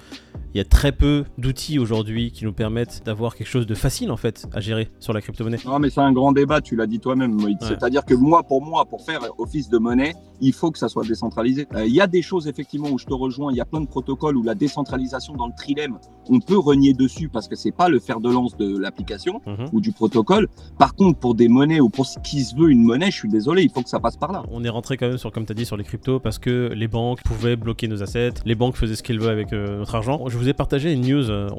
il 0.53 0.57
y 0.57 0.61
a 0.61 0.65
très 0.65 0.91
peu 0.91 1.16
d'outils 1.37 1.79
aujourd'hui 1.79 2.31
qui 2.31 2.45
nous 2.45 2.53
permettent 2.53 3.01
d'avoir 3.05 3.35
quelque 3.35 3.47
chose 3.47 3.65
de 3.67 3.75
facile 3.75 4.11
en 4.11 4.17
fait 4.17 4.47
à 4.53 4.59
gérer 4.59 4.89
sur 4.99 5.13
la 5.13 5.21
crypto-monnaie. 5.21 5.57
Non, 5.65 5.79
mais 5.79 5.89
c'est 5.89 6.01
un 6.01 6.11
grand 6.13 6.31
débat, 6.31 6.61
tu 6.61 6.75
l'as 6.75 6.87
dit 6.87 6.99
toi-même, 6.99 7.31
Moïse. 7.33 7.57
Ouais. 7.61 7.67
C'est-à-dire 7.67 8.05
que 8.05 8.13
moi, 8.13 8.43
pour 8.43 8.61
moi, 8.63 8.85
pour 8.85 9.01
faire 9.03 9.21
office 9.37 9.69
de 9.69 9.77
monnaie, 9.77 10.13
il 10.41 10.53
faut 10.53 10.69
que 10.71 10.77
ça 10.77 10.87
soit 10.89 11.05
décentralisé. 11.05 11.67
Euh, 11.75 11.85
Il 11.85 11.93
y 11.93 12.01
a 12.01 12.07
des 12.07 12.21
choses, 12.21 12.47
effectivement, 12.47 12.89
où 12.89 12.97
je 12.99 13.05
te 13.05 13.13
rejoins, 13.13 13.51
il 13.51 13.57
y 13.57 13.61
a 13.61 13.65
plein 13.65 13.81
de 13.81 13.87
protocoles 13.87 14.37
où 14.37 14.43
la 14.43 14.53
décentralisation 14.55 15.35
dans 15.35 15.47
le 15.47 15.53
trilemme, 15.57 15.97
on 16.29 16.39
peut 16.39 16.57
renier 16.57 16.93
dessus 16.93 17.29
parce 17.29 17.47
que 17.47 17.55
c'est 17.55 17.71
pas 17.71 17.89
le 17.89 17.99
fer 17.99 18.19
de 18.19 18.29
lance 18.29 18.55
de 18.57 18.77
l'application 18.77 19.41
Mhm. 19.47 19.69
ou 19.73 19.81
du 19.81 19.91
protocole. 19.91 20.47
Par 20.77 20.93
contre, 20.95 21.17
pour 21.19 21.33
des 21.35 21.47
monnaies 21.47 21.79
ou 21.79 21.89
pour 21.89 22.05
ce 22.05 22.19
qui 22.19 22.43
se 22.43 22.55
veut 22.55 22.69
une 22.69 22.83
monnaie, 22.83 23.09
je 23.11 23.15
suis 23.17 23.29
désolé, 23.29 23.63
il 23.63 23.71
faut 23.71 23.81
que 23.81 23.89
ça 23.89 23.99
passe 23.99 24.17
par 24.17 24.31
là. 24.31 24.43
On 24.51 24.63
est 24.63 24.69
rentré 24.69 24.97
quand 24.97 25.07
même 25.07 25.17
sur, 25.17 25.31
comme 25.31 25.45
tu 25.45 25.51
as 25.53 25.55
dit, 25.55 25.65
sur 25.65 25.77
les 25.77 25.83
cryptos 25.83 26.19
parce 26.19 26.37
que 26.39 26.71
les 26.75 26.87
banques 26.87 27.21
pouvaient 27.23 27.55
bloquer 27.55 27.87
nos 27.87 28.03
assets, 28.03 28.33
les 28.45 28.55
banques 28.55 28.75
faisaient 28.75 28.95
ce 28.95 29.03
qu'elles 29.03 29.19
veulent 29.19 29.31
avec 29.31 29.53
euh, 29.53 29.79
notre 29.79 29.95
argent. 29.95 30.27
Je 30.27 30.37
vous 30.37 30.47
ai 30.49 30.53
partagé 30.53 30.91
une 30.93 31.05
euh, 31.13 31.49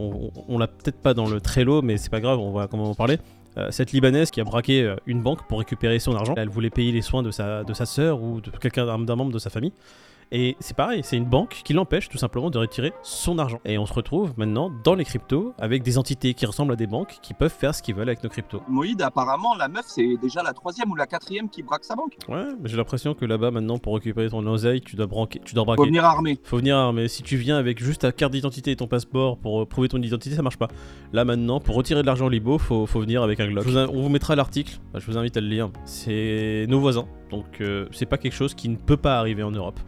on, 0.49 0.59
l'a 0.59 0.67
peut-être 0.67 1.01
pas 1.01 1.15
dans 1.15 1.29
le 1.29 1.41
Trello, 1.41 1.83
mais 1.83 1.97
c'est 1.97 2.11
pas 2.11 2.21
grave, 2.21 2.39
on 2.39 2.53
va 2.53 2.67
quand 2.67 2.77
même 2.77 2.87
en 2.87 2.95
parler. 2.95 3.19
Euh, 3.57 3.69
cette 3.71 3.93
Libanaise 3.93 4.31
qui 4.31 4.41
a 4.41 4.45
braqué 4.45 4.83
euh, 4.83 4.97
une 5.07 5.23
banque 5.23 5.47
pour 5.49 5.59
récupérer 5.59 5.99
son 5.99 6.15
argent, 6.15 6.35
elle 6.37 6.49
voulait 6.49 6.71
payer 6.71 6.93
les 6.93 7.03
soins 7.03 7.23
de 7.23 7.31
sa, 7.31 7.65
de 7.65 7.73
sa 7.73 7.87
sœur 7.87 8.23
ou 8.23 8.41
de 8.41 8.51
quelqu'un 8.51 8.87
d'un 8.99 9.17
membre 9.17 9.33
de 9.33 9.39
sa 9.39 9.51
famille. 9.51 9.73
Et 10.31 10.57
c'est 10.61 10.77
pareil, 10.77 11.01
c'est 11.05 11.17
une 11.17 11.25
banque 11.25 11.63
qui 11.65 11.73
l'empêche 11.73 12.09
tout 12.09 12.19
simplement 12.19 12.51
de 12.51 12.59
retirer 12.59 12.93
son 13.03 13.39
argent. 13.39 13.61
Et 13.65 13.79
on 13.79 13.87
se 13.87 13.95
retrouve 13.95 14.35
maintenant 14.37 14.71
dans 14.85 14.95
les 14.95 15.05
cryptos 15.05 15.55
avec 15.59 15.83
des 15.83 15.97
entités 15.97 16.35
qui 16.35 16.45
ressemblent 16.45 16.73
à 16.73 16.77
des 16.77 16.87
banques 16.87 17.17
qui 17.23 17.33
peuvent 17.33 17.55
faire 17.55 17.75
ce 17.75 17.83
qu'ils 17.83 17.95
veulent 17.95 18.09
avec 18.09 18.23
nos 18.23 18.29
cryptos. 18.29 18.61
Moïd, 18.69 19.01
apparemment, 19.01 19.55
la 19.55 19.69
meuf, 19.69 19.87
c'est 19.87 20.17
déjà 20.21 20.43
la 20.43 20.53
troisième 20.53 20.91
ou 20.91 20.97
la 20.97 21.07
quatrième 21.07 21.49
qui 21.49 21.63
braque 21.63 21.85
sa 21.85 21.97
banque. 21.97 22.17
Ouais, 22.29 22.45
mais 22.61 22.69
j'ai 22.69 22.77
l'impression 22.77 23.15
que 23.15 23.25
là-bas 23.25 23.51
maintenant 23.51 23.79
pour 23.79 23.95
récupérer 23.95 24.29
ton 24.29 24.47
oseille, 24.47 24.81
tu 24.83 24.97
dois, 24.97 25.07
branquer, 25.07 25.41
tu 25.45 25.55
dois 25.55 25.63
Faut 25.63 25.75
braquer. 25.75 25.89
venir 25.89 26.05
armé. 26.05 26.39
Faut 26.43 26.59
venir, 26.59 26.93
mais 26.93 27.09
si 27.09 27.23
tu 27.23 27.37
viens 27.37 27.57
avec 27.57 27.83
juste 27.83 28.03
ta 28.03 28.13
carte 28.13 28.33
d'identité 28.33 28.71
et 28.73 28.77
ton 28.77 28.87
passeport 28.87 29.39
pour 29.39 29.63
euh, 29.63 29.67
prouver 29.67 29.89
ton 29.89 30.01
identité, 30.03 30.37
ça 30.37 30.43
marche 30.43 30.59
pas. 30.59 30.69
Là 31.13 31.25
maintenant, 31.25 31.59
pour 31.61 31.75
retirer 31.75 32.03
de 32.03 32.07
l'argent 32.07 32.29
libo, 32.29 32.59
faut, 32.59 32.85
faut 32.87 33.01
venir 33.01 33.23
avec 33.23 33.41
un 33.41 33.49
Glock. 33.49 33.65
Vous 33.65 33.79
on 33.79 34.03
vous 34.03 34.09
mettra 34.11 34.37
l'article, 34.37 34.79
bah, 34.93 34.99
je 35.01 35.07
vous 35.07 35.17
invite 35.17 35.37
à 35.39 35.41
le 35.41 35.49
lire. 35.49 35.71
C'est 35.87 36.67
nos 36.69 36.81
voisins, 36.81 37.07
donc 37.31 37.61
euh, 37.63 37.87
c'est 37.93 38.07
pas 38.07 38.19
quelque 38.19 38.35
chose 38.35 38.55
qui 38.55 38.69
ne 38.69 38.77
peut 38.77 38.99
pas 38.99 39.19
arriver 39.19 39.43
en 39.43 39.51
Europe. 39.51 39.81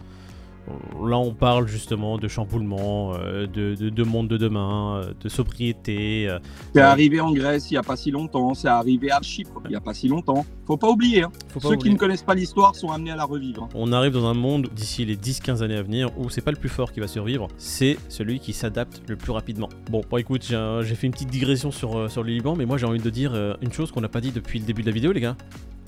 Là, 1.07 1.19
on 1.19 1.33
parle 1.33 1.67
justement 1.69 2.19
de 2.19 2.29
chamboulement, 2.29 3.15
euh, 3.15 3.47
de, 3.47 3.75
de, 3.75 3.89
de 3.91 4.03
monde 4.05 4.29
de 4.29 4.37
demain, 4.37 5.03
euh, 5.05 5.13
de 5.21 5.29
sobriété. 5.29 6.29
euh, 6.29 6.39
C'est 6.75 6.81
arrivé 6.81 7.21
en 7.21 7.33
Grèce 7.33 7.71
il 7.71 7.75
n'y 7.75 7.79
a 7.79 7.83
pas 7.83 7.97
si 7.97 8.11
longtemps, 8.11 8.55
c'est 8.55 8.69
arrivé 8.69 9.11
à 9.11 9.21
Chypre 9.23 9.61
il 9.65 9.71
n'y 9.71 9.77
a 9.77 9.81
pas 9.81 9.95
si 9.95 10.09
longtemps. 10.09 10.45
Faut 10.67 10.77
pas 10.77 10.89
oublier, 10.89 11.23
hein. 11.25 11.33
faut 11.49 11.59
pas 11.61 11.69
ceux 11.69 11.75
oublier. 11.75 11.83
qui 11.91 11.91
ne 11.95 11.99
connaissent 11.99 12.23
pas 12.23 12.35
l'histoire 12.35 12.75
sont 12.77 12.91
amenés 12.91 13.11
à 13.11 13.17
la 13.17 13.25
revivre. 13.25 13.65
hein. 13.65 13.69
On 13.75 13.93
arrive 13.93 14.13
dans 14.13 14.27
un 14.27 14.35
monde 14.35 14.69
d'ici 14.75 15.05
les 15.05 15.17
10-15 15.17 15.63
années 15.63 15.77
à 15.77 15.83
venir 15.83 16.09
où 16.19 16.31
c'est 16.31 16.41
pas 16.43 16.53
le 16.53 16.57
plus 16.59 16.69
fort 16.69 16.93
qui 16.93 17.01
va 17.01 17.09
survivre, 17.09 17.49
c'est 17.59 17.99
celui 18.09 18.39
qui 18.41 18.53
s'adapte 18.53 19.03
le 19.09 19.17
plus 19.17 19.33
rapidement. 19.33 19.69
Bon, 19.91 20.03
bon 20.09 20.17
écoute, 20.19 20.43
j'ai 20.45 20.95
fait 20.95 21.07
une 21.07 21.13
petite 21.13 21.31
digression 21.31 21.71
sur, 21.71 22.11
sur 22.11 22.23
le 22.23 22.31
Liban, 22.31 22.55
mais 22.57 22.67
moi 22.67 22.79
j'ai 22.79 22.87
envie 22.87 23.01
de 23.01 23.11
dire 23.11 23.33
une 23.63 23.73
chose 23.73 23.91
qu'on 23.91 24.01
n'a 24.01 24.09
pas 24.09 24.21
dit 24.21 24.31
depuis 24.31 24.59
le 24.59 24.65
début 24.65 24.83
de 24.83 24.87
la 24.89 24.93
vidéo, 24.93 25.13
les 25.13 25.21
gars. 25.21 25.37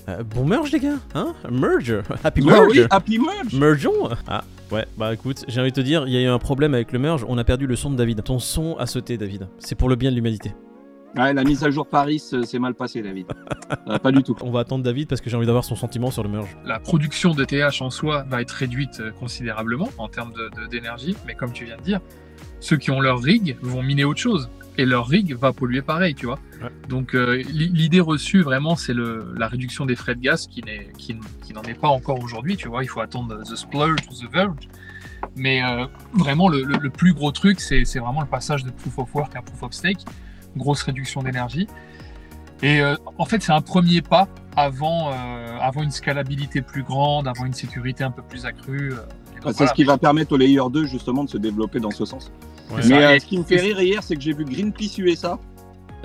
Euh, 0.09 0.21
bon 0.21 0.43
merge, 0.45 0.69
les 0.73 0.81
gars, 0.81 0.97
hein? 1.15 1.33
Merge 1.49 1.95
Happy 2.25 2.41
Ah 2.45 2.51
merge 2.51 2.67
oui, 2.71 2.81
Happy 2.89 3.19
Merge 3.19 3.53
Mergeons 3.53 4.09
Ah, 4.27 4.43
ouais, 4.73 4.85
bah 4.97 5.13
écoute, 5.13 5.45
j'ai 5.47 5.61
envie 5.61 5.71
de 5.71 5.75
te 5.75 5.81
dire, 5.81 6.03
il 6.07 6.13
y 6.13 6.17
a 6.17 6.21
eu 6.21 6.27
un 6.27 6.39
problème 6.39 6.73
avec 6.73 6.91
le 6.91 6.99
merge, 6.99 7.25
on 7.27 7.37
a 7.37 7.43
perdu 7.43 7.67
le 7.67 7.75
son 7.75 7.91
de 7.91 7.95
David. 7.95 8.23
Ton 8.23 8.39
son 8.39 8.75
a 8.77 8.85
sauté, 8.85 9.17
David. 9.17 9.47
C'est 9.59 9.75
pour 9.75 9.89
le 9.89 9.95
bien 9.95 10.09
de 10.11 10.15
l'humanité. 10.15 10.53
Ouais, 11.15 11.31
la 11.31 11.43
mise 11.43 11.63
à 11.63 11.69
jour 11.69 11.85
Paris, 11.87 12.17
c'est 12.43 12.57
mal 12.59 12.73
passé, 12.73 13.01
David. 13.01 13.27
Euh, 13.87 13.97
pas 13.97 14.11
du 14.11 14.21
tout. 14.23 14.35
On 14.41 14.51
va 14.51 14.59
attendre 14.61 14.83
David 14.83 15.07
parce 15.07 15.19
que 15.19 15.29
j'ai 15.29 15.35
envie 15.35 15.45
d'avoir 15.47 15.63
son 15.63 15.75
sentiment 15.75 16.11
sur 16.11 16.21
le 16.23 16.29
merge. 16.29 16.55
La 16.63 16.79
production 16.79 17.33
de 17.33 17.43
TH 17.43 17.81
en 17.81 17.89
soi 17.89 18.23
va 18.29 18.41
être 18.41 18.51
réduite 18.51 18.99
euh, 18.99 19.11
considérablement 19.11 19.89
en 19.97 20.07
termes 20.07 20.31
de- 20.31 20.49
de- 20.61 20.67
d'énergie, 20.67 21.15
mais 21.25 21.33
comme 21.33 21.51
tu 21.53 21.65
viens 21.65 21.75
de 21.77 21.81
dire, 21.81 21.99
ceux 22.59 22.77
qui 22.77 22.91
ont 22.91 23.01
leur 23.01 23.19
rig 23.19 23.57
vont 23.61 23.81
miner 23.81 24.03
autre 24.05 24.19
chose. 24.19 24.49
Et 24.77 24.85
leur 24.85 25.07
rig 25.07 25.35
va 25.35 25.53
polluer 25.53 25.81
pareil, 25.83 26.15
tu 26.15 26.25
vois. 26.25 26.39
Ouais. 26.61 26.69
Donc 26.89 27.13
euh, 27.13 27.35
l'i- 27.43 27.69
l'idée 27.69 27.99
reçue 27.99 28.41
vraiment, 28.41 28.75
c'est 28.75 28.93
la 28.95 29.47
réduction 29.47 29.85
des 29.85 29.95
frais 29.95 30.15
de 30.15 30.19
gaz 30.21 30.47
qui 30.47 30.63
n'est- 30.63 30.91
qui 30.97 31.11
n- 31.11 31.19
qui 31.45 31.53
n'en 31.53 31.61
est 31.63 31.79
pas 31.79 31.89
encore 31.89 32.19
aujourd'hui, 32.23 32.57
tu 32.57 32.67
vois. 32.69 32.83
Il 32.83 32.87
faut 32.87 32.99
attendre 33.01 33.43
The 33.43 33.55
Splurge 33.55 33.99
ou 34.09 34.13
The 34.25 34.31
Verge. 34.31 34.55
Mais 35.35 35.63
euh, 35.63 35.85
vraiment, 36.13 36.49
le, 36.49 36.63
le- 36.63 36.77
le 36.77 36.89
plus 36.89 37.13
gros 37.13 37.31
truc, 37.31 37.59
c'est 37.59 37.83
vraiment 37.99 38.21
le 38.21 38.27
passage 38.27 38.63
de 38.63 38.71
Proof 38.71 38.97
of 38.99 39.13
Work 39.15 39.35
à 39.35 39.41
Proof 39.43 39.61
of 39.63 39.73
Stake. 39.73 39.99
Grosse 40.57 40.81
réduction 40.83 41.21
d'énergie. 41.21 41.67
Et 42.61 42.81
euh, 42.81 42.95
en 43.17 43.25
fait, 43.25 43.41
c'est 43.43 43.51
un 43.51 43.61
premier 43.61 44.01
pas 44.01 44.27
avant, 44.55 45.11
euh, 45.11 45.57
avant 45.59 45.83
une 45.83 45.91
scalabilité 45.91 46.61
plus 46.61 46.83
grande, 46.83 47.27
avant 47.27 47.45
une 47.45 47.53
sécurité 47.53 48.03
un 48.03 48.11
peu 48.11 48.21
plus 48.21 48.45
accrue. 48.45 48.93
c'est 49.35 49.41
voilà. 49.51 49.67
ce 49.67 49.73
qui 49.73 49.83
va 49.83 49.97
permettre 49.97 50.31
au 50.33 50.37
Layer 50.37 50.61
2 50.71 50.85
justement 50.85 51.23
de 51.25 51.29
se 51.29 51.37
développer 51.37 51.79
dans 51.79 51.91
ce 51.91 52.05
sens. 52.05 52.31
Ouais. 52.75 52.81
Mais 52.89 53.03
euh, 53.05 53.19
ce 53.19 53.25
qui 53.25 53.37
me 53.37 53.43
fait 53.43 53.57
rire 53.61 53.81
hier, 53.81 54.01
c'est 54.03 54.15
que 54.15 54.21
j'ai 54.21 54.33
vu 54.33 54.45
Greenpeace 54.45 54.97
USA 54.99 55.39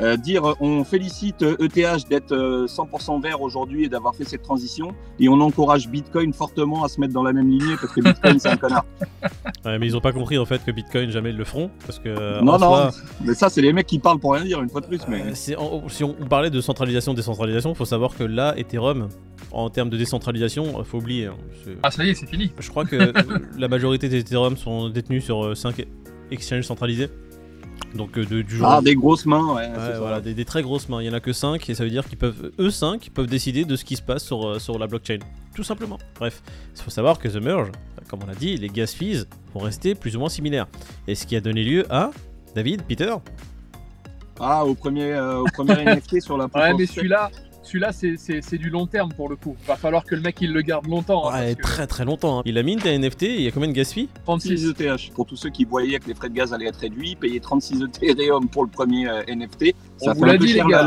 Euh, 0.01 0.17
dire 0.17 0.45
euh, 0.49 0.55
on 0.61 0.85
félicite 0.85 1.43
ETH 1.43 2.09
d'être 2.09 2.31
euh, 2.31 2.69
100% 2.69 3.21
vert 3.21 3.43
aujourd'hui 3.43 3.87
et 3.87 3.89
d'avoir 3.89 4.15
fait 4.15 4.23
cette 4.23 4.43
transition 4.43 4.93
et 5.19 5.29
on 5.29 5.41
encourage 5.41 5.89
Bitcoin 5.89 6.33
fortement 6.33 6.85
à 6.85 6.89
se 6.89 7.01
mettre 7.01 7.13
dans 7.13 7.25
la 7.25 7.33
même 7.33 7.51
lignée 7.51 7.75
parce 7.81 7.93
que 7.93 8.01
Bitcoin 8.01 8.39
c'est 8.39 8.49
un 8.51 8.57
connard. 8.57 8.85
Ouais, 9.65 9.77
mais 9.81 9.87
ils 9.89 9.97
ont 9.97 10.01
pas 10.01 10.13
compris 10.13 10.39
en 10.39 10.45
fait 10.45 10.65
que 10.65 10.71
Bitcoin 10.71 11.11
jamais 11.11 11.31
ils 11.31 11.37
le 11.37 11.45
feront 11.45 11.69
parce 11.85 11.99
que 11.99 12.09
euh, 12.11 12.41
non 12.43 12.53
non, 12.61 12.69
soi, 12.69 12.91
mais 13.25 13.35
ça 13.35 13.49
c'est 13.49 13.61
les 13.61 13.73
mecs 13.73 13.89
qui 13.89 13.99
parlent 13.99 14.21
pour 14.21 14.35
rien 14.35 14.45
dire 14.45 14.63
une 14.63 14.69
fois 14.71 14.81
de 14.81 14.87
plus 14.87 15.01
mais 15.09 15.21
euh, 15.21 15.57
en- 15.59 15.89
si 15.89 16.05
on 16.05 16.15
on 16.21 16.27
parlait 16.27 16.51
de 16.51 16.61
centralisation 16.61 17.13
décentralisation 17.13 17.75
faut 17.75 17.85
savoir 17.85 18.15
que 18.17 18.23
là 18.23 18.55
Ethereum 18.57 19.09
en 19.51 19.69
termes 19.69 19.91
de 19.91 19.97
décentralisation 19.97 20.85
faut 20.85 20.99
oublier 20.99 21.27
hein, 21.27 21.35
Ah, 21.83 21.91
ça 21.91 22.05
y 22.05 22.11
est, 22.11 22.15
c'est 22.15 22.27
fini. 22.29 22.53
je 22.57 22.71
crois 22.71 22.85
que 22.85 23.13
la 23.59 23.67
majorité 23.67 24.09
des 24.09 24.19
Ethereum 24.21 24.57
sont 24.57 24.91
détenus 24.91 25.25
sur 25.25 25.57
5 25.57 25.85
exchanges 26.31 26.65
centralisés 26.65 27.11
donc 27.95 28.19
euh, 28.19 28.25
de- 28.27 28.43
du 28.43 28.57
jour 28.57 28.67
ah 28.69 28.81
des 28.83 28.95
grosses 28.95 29.25
mains 29.25 29.55
ouais, 29.55 29.71
voilà, 29.99 30.21
des, 30.21 30.35
des 30.35 30.45
très 30.45 30.63
grosses 30.63 30.89
mains. 30.89 31.01
Il 31.01 31.07
y 31.07 31.11
en 31.11 31.15
a 31.15 31.21
que 31.21 31.33
5 31.33 31.71
et 31.71 31.75
ça 31.75 31.85
veut 31.85 31.91
dire 31.91 32.07
qu'ils 32.07 32.19
peuvent, 32.19 32.53
eux 32.59 32.71
5, 32.71 33.11
peuvent 33.15 33.27
décider 33.27 33.65
de 33.65 33.77
ce 33.77 33.85
qui 33.85 33.97
se 33.97 34.03
passe 34.03 34.25
sur, 34.25 34.47
euh, 34.47 34.59
sur 34.59 34.79
la 34.79 34.87
blockchain. 34.87 35.19
Tout 35.55 35.63
simplement. 35.63 35.99
Bref, 36.19 36.43
il 36.77 36.83
faut 36.83 36.91
savoir 36.91 37.19
que 37.19 37.29
The 37.29 37.37
Merge, 37.43 37.71
comme 38.09 38.21
on 38.23 38.27
l'a 38.27 38.35
dit, 38.35 38.57
les 38.57 38.69
gas 38.69 38.89
fees 38.95 39.25
vont 39.55 39.61
rester 39.61 39.95
plus 39.95 40.17
ou 40.17 40.21
moins 40.21 40.29
similaires. 40.29 40.67
Et 41.07 41.15
ce 41.15 41.25
qui 41.27 41.35
a 41.35 41.41
donné 41.41 41.65
lieu 41.65 41.87
à 41.91 42.11
David, 42.55 42.83
Peter? 42.83 43.15
Ah 44.39 44.65
au 44.67 44.75
premier 44.75 45.13
euh, 45.15 45.39
au 45.39 45.45
premier 45.47 45.75
NFT 45.85 46.21
sur 46.21 46.37
la 46.37 46.45
Ouais, 46.55 46.75
mais 46.75 46.87
celui-là, 46.87 47.31
celui-là, 47.69 47.93
c'est- 47.93 48.57
du 48.59 48.71
long 48.71 48.87
terme 48.87 49.13
pour 49.13 49.29
le 49.29 49.37
coup. 49.37 49.57
Va 49.67 49.77
falloir 49.77 50.05
que 50.05 50.15
le 50.15 50.21
mec 50.21 50.37
il 50.41 50.53
le 50.53 50.63
garde 50.63 50.87
longtemps. 50.87 51.31
hein, 51.31 51.39
Ouais, 51.41 51.55
que 51.55 51.63
très 51.63 51.87
très 51.87 52.05
longtemps. 52.05 52.41
hein. 52.41 52.43
Il 52.47 52.59
a 52.59 52.63
mis 52.63 52.77
un 52.85 52.99
NFT 52.99 53.23
et 53.25 53.35
il 53.37 53.43
y 53.43 53.47
a 53.47 53.51
combien 53.51 53.69
de 53.69 53.75
gas 53.75 53.93
fees 53.93 54.09
36. 54.25 54.55
36 54.57 54.83
ETH. 54.85 55.15
Pour 55.15 55.27
tous 55.27 55.37
ceux 55.37 55.51
qui 55.51 55.65
voyaient 55.65 55.99
que 55.99 56.09
les 56.09 56.15
frais 56.15 56.29
de 56.29 56.35
gaz 56.35 56.53
allaient 56.53 56.67
être 56.69 56.81
réduits, 56.81 57.15
payer 57.17 57.39
36 57.41 57.83
Ethereum 58.03 58.49
pour 58.49 58.65
le 58.65 58.71
premier 58.71 59.09
euh, 59.09 59.23
NFT, 59.29 59.75
ça 59.99 60.13
On 60.13 60.15
vous 60.15 60.25
l'a 60.25 60.39
dit, 60.39 60.49
cher 60.49 60.67
les 60.67 60.73
gars. 60.73 60.87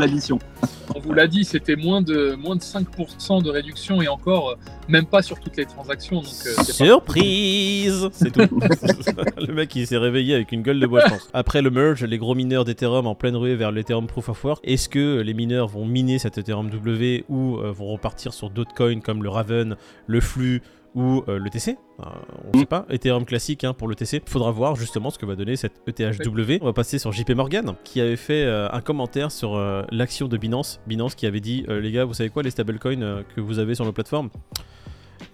On 0.94 1.00
vous 1.00 1.12
l'a 1.12 1.26
dit, 1.26 1.44
c'était 1.44 1.76
moins 1.76 2.02
de, 2.02 2.34
moins 2.34 2.56
de 2.56 2.60
5% 2.60 3.42
de 3.42 3.50
réduction 3.50 4.02
et 4.02 4.08
encore, 4.08 4.50
euh, 4.50 4.54
même 4.88 5.06
pas 5.06 5.22
sur 5.22 5.38
toutes 5.40 5.56
les 5.56 5.64
transactions. 5.64 6.16
Donc, 6.16 6.24
euh, 6.46 6.52
c'est 6.58 6.78
pas- 6.78 6.84
Surprise 6.84 8.08
C'est 8.12 8.30
tout. 8.30 8.58
le 9.38 9.52
mec 9.54 9.74
il 9.76 9.86
s'est 9.86 9.96
réveillé 9.96 10.34
avec 10.34 10.52
une 10.52 10.62
gueule 10.62 10.80
de 10.80 10.86
bois, 10.86 11.00
je 11.06 11.10
pense. 11.10 11.30
Après 11.32 11.62
le 11.62 11.70
merge, 11.70 12.04
les 12.04 12.18
gros 12.18 12.34
mineurs 12.34 12.64
d'Ethereum 12.64 13.06
en 13.06 13.14
pleine 13.14 13.36
ruée 13.36 13.54
vers 13.56 13.72
l'Ethereum 13.72 14.06
Proof 14.06 14.28
of 14.28 14.44
Work, 14.44 14.60
est-ce 14.64 14.88
que 14.88 15.20
les 15.20 15.34
mineurs 15.34 15.68
vont 15.68 15.86
miner 15.86 16.18
cet 16.18 16.38
Ethereum 16.38 16.68
W 16.70 17.24
ou 17.28 17.56
euh, 17.58 17.72
vont 17.72 17.86
repartir 17.86 18.34
sur 18.34 18.50
d'autres 18.50 18.74
coins 18.74 19.00
comme 19.00 19.22
le 19.22 19.28
Raven, 19.28 19.76
le 20.06 20.20
Flux 20.20 20.62
ou 20.94 21.22
euh, 21.28 21.38
le 21.38 21.48
TC 21.50 21.76
Euh, 22.00 22.04
On 22.52 22.58
sait 22.58 22.66
pas. 22.66 22.84
Ethereum 22.90 23.24
classique 23.24 23.64
hein, 23.64 23.72
pour 23.72 23.88
le 23.88 23.94
TC. 23.94 24.22
Faudra 24.26 24.50
voir 24.50 24.76
justement 24.76 25.10
ce 25.10 25.18
que 25.18 25.26
va 25.26 25.36
donner 25.36 25.56
cette 25.56 25.80
ETHW. 25.86 26.58
On 26.60 26.66
va 26.66 26.72
passer 26.72 26.98
sur 26.98 27.12
JP 27.12 27.30
Morgan 27.30 27.74
qui 27.84 28.00
avait 28.00 28.16
fait 28.16 28.44
euh, 28.44 28.68
un 28.70 28.80
commentaire 28.80 29.30
sur 29.30 29.54
euh, 29.56 29.82
l'action 29.90 30.28
de 30.28 30.36
Binance. 30.36 30.80
Binance 30.86 31.14
qui 31.14 31.26
avait 31.26 31.40
dit 31.40 31.64
les 31.68 31.92
gars, 31.92 32.04
vous 32.04 32.14
savez 32.14 32.28
quoi, 32.30 32.42
les 32.42 32.50
stablecoins 32.50 33.22
que 33.34 33.40
vous 33.40 33.58
avez 33.58 33.74
sur 33.74 33.84
nos 33.84 33.92
plateformes? 33.92 34.30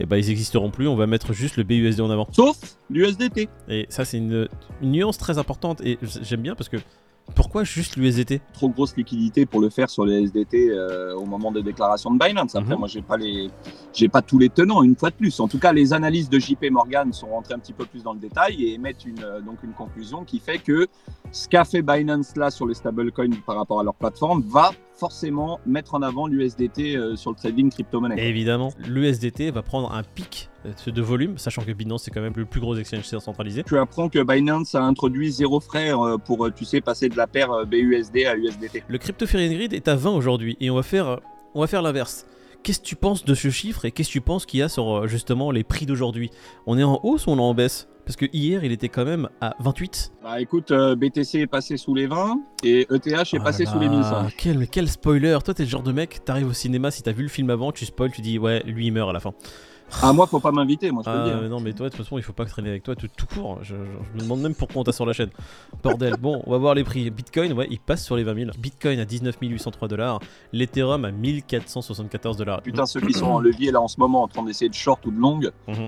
Et 0.00 0.06
bah 0.06 0.18
ils 0.18 0.30
existeront 0.30 0.70
plus, 0.70 0.86
on 0.86 0.94
va 0.94 1.06
mettre 1.06 1.32
juste 1.32 1.56
le 1.56 1.64
BUSD 1.64 2.00
en 2.00 2.10
avant. 2.10 2.28
Sauf 2.30 2.56
l'USDT. 2.90 3.48
Et 3.68 3.86
ça 3.88 4.04
c'est 4.04 4.18
une, 4.18 4.48
une 4.82 4.92
nuance 4.92 5.18
très 5.18 5.38
importante 5.38 5.80
et 5.80 5.98
j'aime 6.22 6.42
bien 6.42 6.54
parce 6.54 6.68
que 6.68 6.76
pourquoi 7.34 7.64
juste 7.64 7.96
l'USDT 7.96 8.40
Trop 8.52 8.68
grosse 8.68 8.96
liquidité 8.96 9.46
pour 9.46 9.60
le 9.60 9.68
faire 9.70 9.88
sur 9.90 10.04
les 10.04 10.22
SDT 10.24 10.70
euh, 10.70 11.14
au 11.14 11.24
moment 11.24 11.52
des 11.52 11.62
déclarations 11.62 12.10
de 12.12 12.18
Binance. 12.18 12.54
Après, 12.56 12.72
Mhm. 12.74 12.78
moi, 12.78 12.88
j'ai 12.88 13.02
pas 13.02 13.16
les, 13.16 13.48
j'ai 13.92 14.08
pas 14.08 14.22
tous 14.22 14.38
les 14.38 14.48
tenants 14.48 14.82
une 14.82 14.96
fois 14.96 15.10
de 15.10 15.14
plus. 15.14 15.38
En 15.40 15.48
tout 15.48 15.58
cas, 15.58 15.72
les 15.72 15.92
analyses 15.92 16.28
de 16.28 16.38
JP 16.38 16.70
Morgan 16.70 17.12
sont 17.12 17.28
rentrées 17.28 17.54
un 17.54 17.58
petit 17.58 17.72
peu 17.72 17.84
plus 17.84 18.02
dans 18.02 18.12
le 18.12 18.18
détail 18.18 18.62
et 18.64 18.74
émettent 18.74 19.04
une, 19.04 19.22
euh, 19.22 19.40
donc 19.40 19.62
une 19.62 19.72
conclusion 19.72 20.24
qui 20.24 20.38
fait 20.40 20.58
que 20.58 20.86
ce 21.30 21.48
qu'a 21.48 21.64
fait 21.64 21.82
Binance 21.82 22.34
là 22.36 22.50
sur 22.50 22.66
les 22.66 22.74
stablecoins 22.74 23.30
par 23.46 23.56
rapport 23.56 23.80
à 23.80 23.84
leur 23.84 23.94
plateforme 23.94 24.42
va 24.42 24.70
forcément 24.98 25.60
mettre 25.64 25.94
en 25.94 26.02
avant 26.02 26.26
l'USDT 26.26 26.96
euh, 26.96 27.16
sur 27.16 27.30
le 27.30 27.36
trading 27.36 27.70
crypto-monnaie. 27.70 28.20
Évidemment, 28.28 28.72
l'USDT 28.86 29.50
va 29.50 29.62
prendre 29.62 29.92
un 29.92 30.02
pic 30.02 30.50
euh, 30.66 30.90
de 30.90 31.02
volume, 31.02 31.38
sachant 31.38 31.62
que 31.62 31.72
Binance 31.72 32.04
c'est 32.04 32.10
quand 32.10 32.20
même 32.20 32.32
le 32.36 32.44
plus 32.44 32.60
gros 32.60 32.76
exchange 32.76 33.04
centralisé. 33.04 33.62
Tu 33.62 33.78
apprends 33.78 34.08
que 34.08 34.22
Binance 34.22 34.74
a 34.74 34.82
introduit 34.82 35.30
zéro 35.30 35.60
frais 35.60 35.92
euh, 35.92 36.18
pour, 36.18 36.52
tu 36.52 36.64
sais, 36.64 36.80
passer 36.80 37.08
de 37.08 37.16
la 37.16 37.26
paire 37.26 37.66
BUSD 37.66 38.24
à 38.26 38.36
USDT. 38.36 38.82
Le 38.88 38.98
crypto 38.98 39.26
Grid 39.26 39.72
est 39.72 39.88
à 39.88 39.94
20 39.94 40.10
aujourd'hui 40.10 40.56
et 40.60 40.70
on 40.70 40.74
va 40.74 40.82
faire, 40.82 41.20
on 41.54 41.60
va 41.60 41.66
faire 41.66 41.82
l'inverse. 41.82 42.26
Qu'est-ce 42.62 42.80
que 42.80 42.84
tu 42.84 42.96
penses 42.96 43.24
de 43.24 43.34
ce 43.34 43.50
chiffre 43.50 43.84
et 43.84 43.92
qu'est-ce 43.92 44.08
que 44.08 44.12
tu 44.12 44.20
penses 44.20 44.44
qu'il 44.44 44.60
y 44.60 44.62
a 44.62 44.68
sur 44.68 44.90
euh, 44.90 45.06
justement 45.06 45.50
les 45.50 45.64
prix 45.64 45.86
d'aujourd'hui? 45.86 46.30
On 46.66 46.76
est 46.78 46.82
en 46.82 47.00
hausse 47.02 47.26
ou 47.26 47.30
on 47.30 47.38
est 47.38 47.40
en 47.40 47.54
baisse? 47.54 47.88
Parce 48.04 48.16
que 48.16 48.26
hier 48.32 48.64
il 48.64 48.72
était 48.72 48.88
quand 48.88 49.04
même 49.04 49.28
à 49.40 49.54
28. 49.60 50.12
Bah 50.22 50.40
écoute, 50.40 50.70
euh, 50.70 50.96
BTC 50.96 51.40
est 51.40 51.46
passé 51.46 51.76
sous 51.76 51.94
les 51.94 52.06
20 52.06 52.40
et 52.64 52.86
ETH 52.90 53.06
est 53.06 53.14
Ah 53.14 53.40
passé 53.40 53.64
là 53.64 53.70
sous 53.70 53.78
les 53.78 53.86
là, 53.86 53.92
1100. 53.92 54.26
Quel, 54.36 54.66
quel 54.68 54.88
spoiler 54.88 55.38
Toi 55.44 55.54
t'es 55.54 55.64
le 55.64 55.68
genre 55.68 55.82
de 55.82 55.92
mec, 55.92 56.24
t'arrives 56.24 56.48
au 56.48 56.52
cinéma, 56.54 56.90
si 56.90 57.02
t'as 57.02 57.12
vu 57.12 57.22
le 57.22 57.28
film 57.28 57.50
avant, 57.50 57.70
tu 57.70 57.84
spoil, 57.84 58.10
tu 58.10 58.22
dis 58.22 58.38
ouais, 58.38 58.62
lui 58.64 58.86
il 58.86 58.92
meurt 58.92 59.10
à 59.10 59.12
la 59.12 59.20
fin. 59.20 59.34
Ah, 60.02 60.12
moi, 60.12 60.26
faut 60.26 60.38
pas 60.40 60.52
m'inviter, 60.52 60.90
moi, 60.90 61.02
je 61.04 61.10
peux 61.10 61.16
Ah, 61.16 61.24
le 61.34 61.40
dire. 61.40 61.50
non 61.50 61.60
mais 61.60 61.72
toi 61.72 61.86
de 61.88 61.94
toute 61.94 62.04
façon 62.04 62.18
il 62.18 62.22
faut 62.22 62.32
pas 62.32 62.44
traîner 62.44 62.68
avec 62.68 62.82
toi 62.82 62.94
tout, 62.94 63.08
tout 63.16 63.26
court. 63.26 63.58
Je, 63.62 63.74
je- 63.74 63.80
je 64.12 64.16
me 64.16 64.20
demande 64.22 64.40
même 64.40 64.54
pourquoi 64.54 64.80
on 64.82 64.84
t'a 64.84 64.92
sur 64.92 65.06
la 65.06 65.12
chaîne. 65.12 65.30
Bordel. 65.82 66.14
Bon, 66.20 66.42
on 66.46 66.50
va 66.50 66.58
voir 66.58 66.74
les 66.74 66.84
prix. 66.84 67.08
Bitcoin, 67.10 67.52
ouais, 67.54 67.66
il 67.70 67.78
passe 67.80 68.04
sur 68.04 68.14
les 68.16 68.22
20 68.24 68.34
000. 68.34 68.50
Bitcoin 68.58 68.98
à 69.00 69.04
19 69.04 69.36
803 69.40 69.88
dollars. 69.88 70.20
L'Ethereum 70.52 71.04
à 71.04 71.10
1474 71.10 72.36
dollars. 72.36 72.62
Putain, 72.62 72.86
ceux 72.86 73.00
qui 73.00 73.12
sont 73.12 73.26
en 73.26 73.40
levier 73.40 73.70
là 73.72 73.80
en 73.80 73.88
ce 73.88 73.98
moment 73.98 74.22
en 74.22 74.28
train 74.28 74.42
d'essayer 74.42 74.68
de 74.68 74.74
short 74.74 75.04
ou 75.06 75.10
de 75.10 75.18
long, 75.18 75.40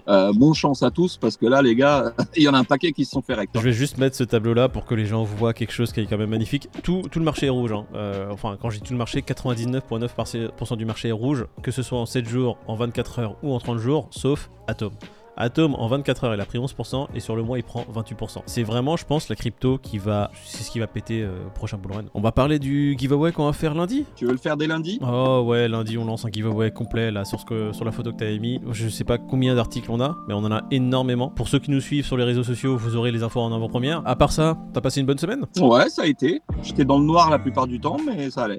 euh, 0.09 0.33
bon 0.35 0.53
chance 0.55 0.83
à 0.83 0.91
tous 0.91 1.17
parce 1.17 1.37
que 1.37 1.47
là, 1.47 1.61
les 1.63 1.75
gars, 1.75 2.13
il 2.37 2.43
y 2.43 2.49
en 2.49 2.55
a 2.55 2.59
un 2.59 2.65
paquet 2.65 2.93
qui 2.93 3.05
se 3.05 3.11
sont 3.13 3.23
fait 3.23 3.35
rect. 3.35 3.53
Je 3.55 3.61
vais 3.61 3.73
juste 3.73 3.99
mettre 3.99 4.17
ce 4.17 4.25
tableau 4.25 4.55
là 4.55 4.69
pour 4.69 4.87
que 4.87 4.95
les 4.95 5.07
gens 5.07 5.25
voient 5.25 5.53
quelque 5.53 5.73
chose 5.73 5.93
qui 5.93 6.01
est 6.01 6.07
quand 6.07 6.19
même 6.19 6.31
magnifique. 6.31 6.69
Tout, 6.83 7.03
tout 7.11 7.19
le 7.19 7.25
marché 7.25 7.47
est 7.47 7.51
rouge. 7.51 7.73
hein. 7.73 7.85
Euh, 7.95 8.29
enfin, 8.31 8.57
quand 8.61 8.71
je 8.71 8.79
dis 8.79 8.83
tout 8.83 8.93
le 8.93 8.99
marché, 8.99 9.21
99,9% 9.23 10.77
du 10.77 10.85
marché 10.85 11.09
est 11.09 11.13
rouge, 11.13 11.47
que 11.63 11.71
ce 11.71 11.83
soit 11.83 11.99
en 11.99 12.07
7 12.07 12.29
jours, 12.29 12.59
en 12.67 12.75
24 12.77 13.19
heures 13.19 13.37
ou 13.43 13.53
en 13.55 13.59
30 13.59 13.79
jours, 13.79 13.90
sauf 14.11 14.51
Atom. 14.67 14.93
Atom 15.37 15.75
en 15.75 15.87
24 15.87 16.25
heures 16.25 16.35
il 16.35 16.41
a 16.41 16.45
pris 16.45 16.59
11% 16.59 17.07
et 17.15 17.21
sur 17.21 17.35
le 17.35 17.43
mois 17.43 17.59
il 17.59 17.65
prend 17.65 17.83
28%. 17.83 18.43
C'est 18.45 18.63
vraiment 18.63 18.97
je 18.97 19.07
pense 19.07 19.29
la 19.31 19.37
crypto 19.37 19.79
qui 19.79 19.97
va 19.97 20.31
c'est 20.45 20.63
ce 20.63 20.71
qui 20.71 20.79
va 20.81 20.87
péter 20.87 21.23
euh, 21.23 21.47
au 21.47 21.51
prochain 21.51 21.79
bull 21.79 21.93
run. 21.93 22.05
On 22.13 22.21
va 22.21 22.31
parler 22.31 22.59
du 22.59 22.95
giveaway 22.99 23.33
qu'on 23.33 23.47
va 23.47 23.55
faire 23.55 23.75
lundi? 23.75 24.05
Tu 24.17 24.27
veux 24.27 24.33
le 24.33 24.39
faire 24.39 24.59
dès 24.59 24.67
lundi? 24.67 24.99
Oh 25.03 25.45
ouais 25.47 25.67
lundi 25.67 25.97
on 25.97 26.05
lance 26.05 26.27
un 26.27 26.31
giveaway 26.31 26.71
complet 26.71 27.11
là 27.11 27.25
sur, 27.25 27.41
ce 27.41 27.47
que, 27.47 27.73
sur 27.73 27.87
la 27.87 27.93
photo 27.93 28.13
que 28.13 28.19
t'avais 28.19 28.39
mis. 28.39 28.61
Je 28.71 28.89
sais 28.89 29.05
pas 29.05 29.17
combien 29.17 29.55
d'articles 29.55 29.91
on 29.91 30.01
a 30.01 30.15
mais 30.29 30.35
on 30.35 30.45
en 30.45 30.53
a 30.53 30.63
énormément. 30.71 31.31
Pour 31.31 31.49
ceux 31.49 31.59
qui 31.59 31.71
nous 31.71 31.81
suivent 31.81 32.05
sur 32.05 32.19
les 32.19 32.25
réseaux 32.25 32.45
sociaux 32.45 32.77
vous 32.77 32.97
aurez 32.97 33.11
les 33.11 33.23
infos 33.23 33.41
en 33.41 33.53
avant-première. 33.55 34.03
À 34.07 34.17
part 34.17 34.33
ça 34.33 34.59
t'as 34.75 34.83
passé 34.83 35.01
une 35.01 35.07
bonne 35.07 35.19
semaine? 35.19 35.47
Ouais, 35.59 35.89
ça 35.89 36.03
a 36.03 36.07
été. 36.07 36.43
J'étais 36.63 36.85
dans 36.85 36.99
le 36.99 37.05
noir 37.05 37.31
la 37.31 37.39
plupart 37.39 37.67
du 37.67 37.81
temps, 37.81 37.97
mais 38.05 38.31
ça 38.31 38.45
allait. 38.45 38.59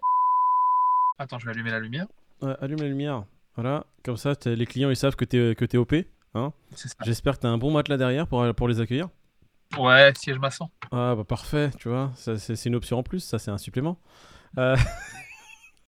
Attends, 1.20 1.38
je 1.38 1.46
vais 1.46 1.52
allumer 1.52 1.70
la 1.70 1.80
lumière. 1.80 2.08
Ouais, 2.42 2.56
Allume 2.60 2.80
la 2.80 2.88
lumière. 2.88 3.24
Voilà 3.56 3.86
comme 4.04 4.18
ça 4.18 4.34
les 4.46 4.66
clients 4.66 4.90
ils 4.90 4.96
savent 4.96 5.16
que 5.16 5.26
t'es 5.26 5.56
que 5.56 5.66
t'es 5.66 5.78
OP. 5.78 5.94
J'espère 7.04 7.36
que 7.36 7.42
t'as 7.42 7.50
un 7.50 7.58
bon 7.58 7.72
matelas 7.72 7.98
derrière 7.98 8.28
pour, 8.28 8.54
pour 8.56 8.68
les 8.68 8.80
accueillir. 8.80 9.10
Ouais, 9.78 10.12
siège 10.18 10.40
maçon. 10.40 10.70
Ah 10.92 11.16
bah 11.16 11.24
parfait, 11.24 11.72
tu 11.78 11.88
vois, 11.88 12.12
ça, 12.16 12.38
c'est 12.38 12.56
c'est 12.56 12.70
une 12.70 12.76
option 12.76 12.98
en 12.98 13.04
plus, 13.04 13.20
ça 13.22 13.40
c'est 13.40 13.52
un 13.52 13.58
supplément. 13.58 13.98
Euh, 14.58 14.76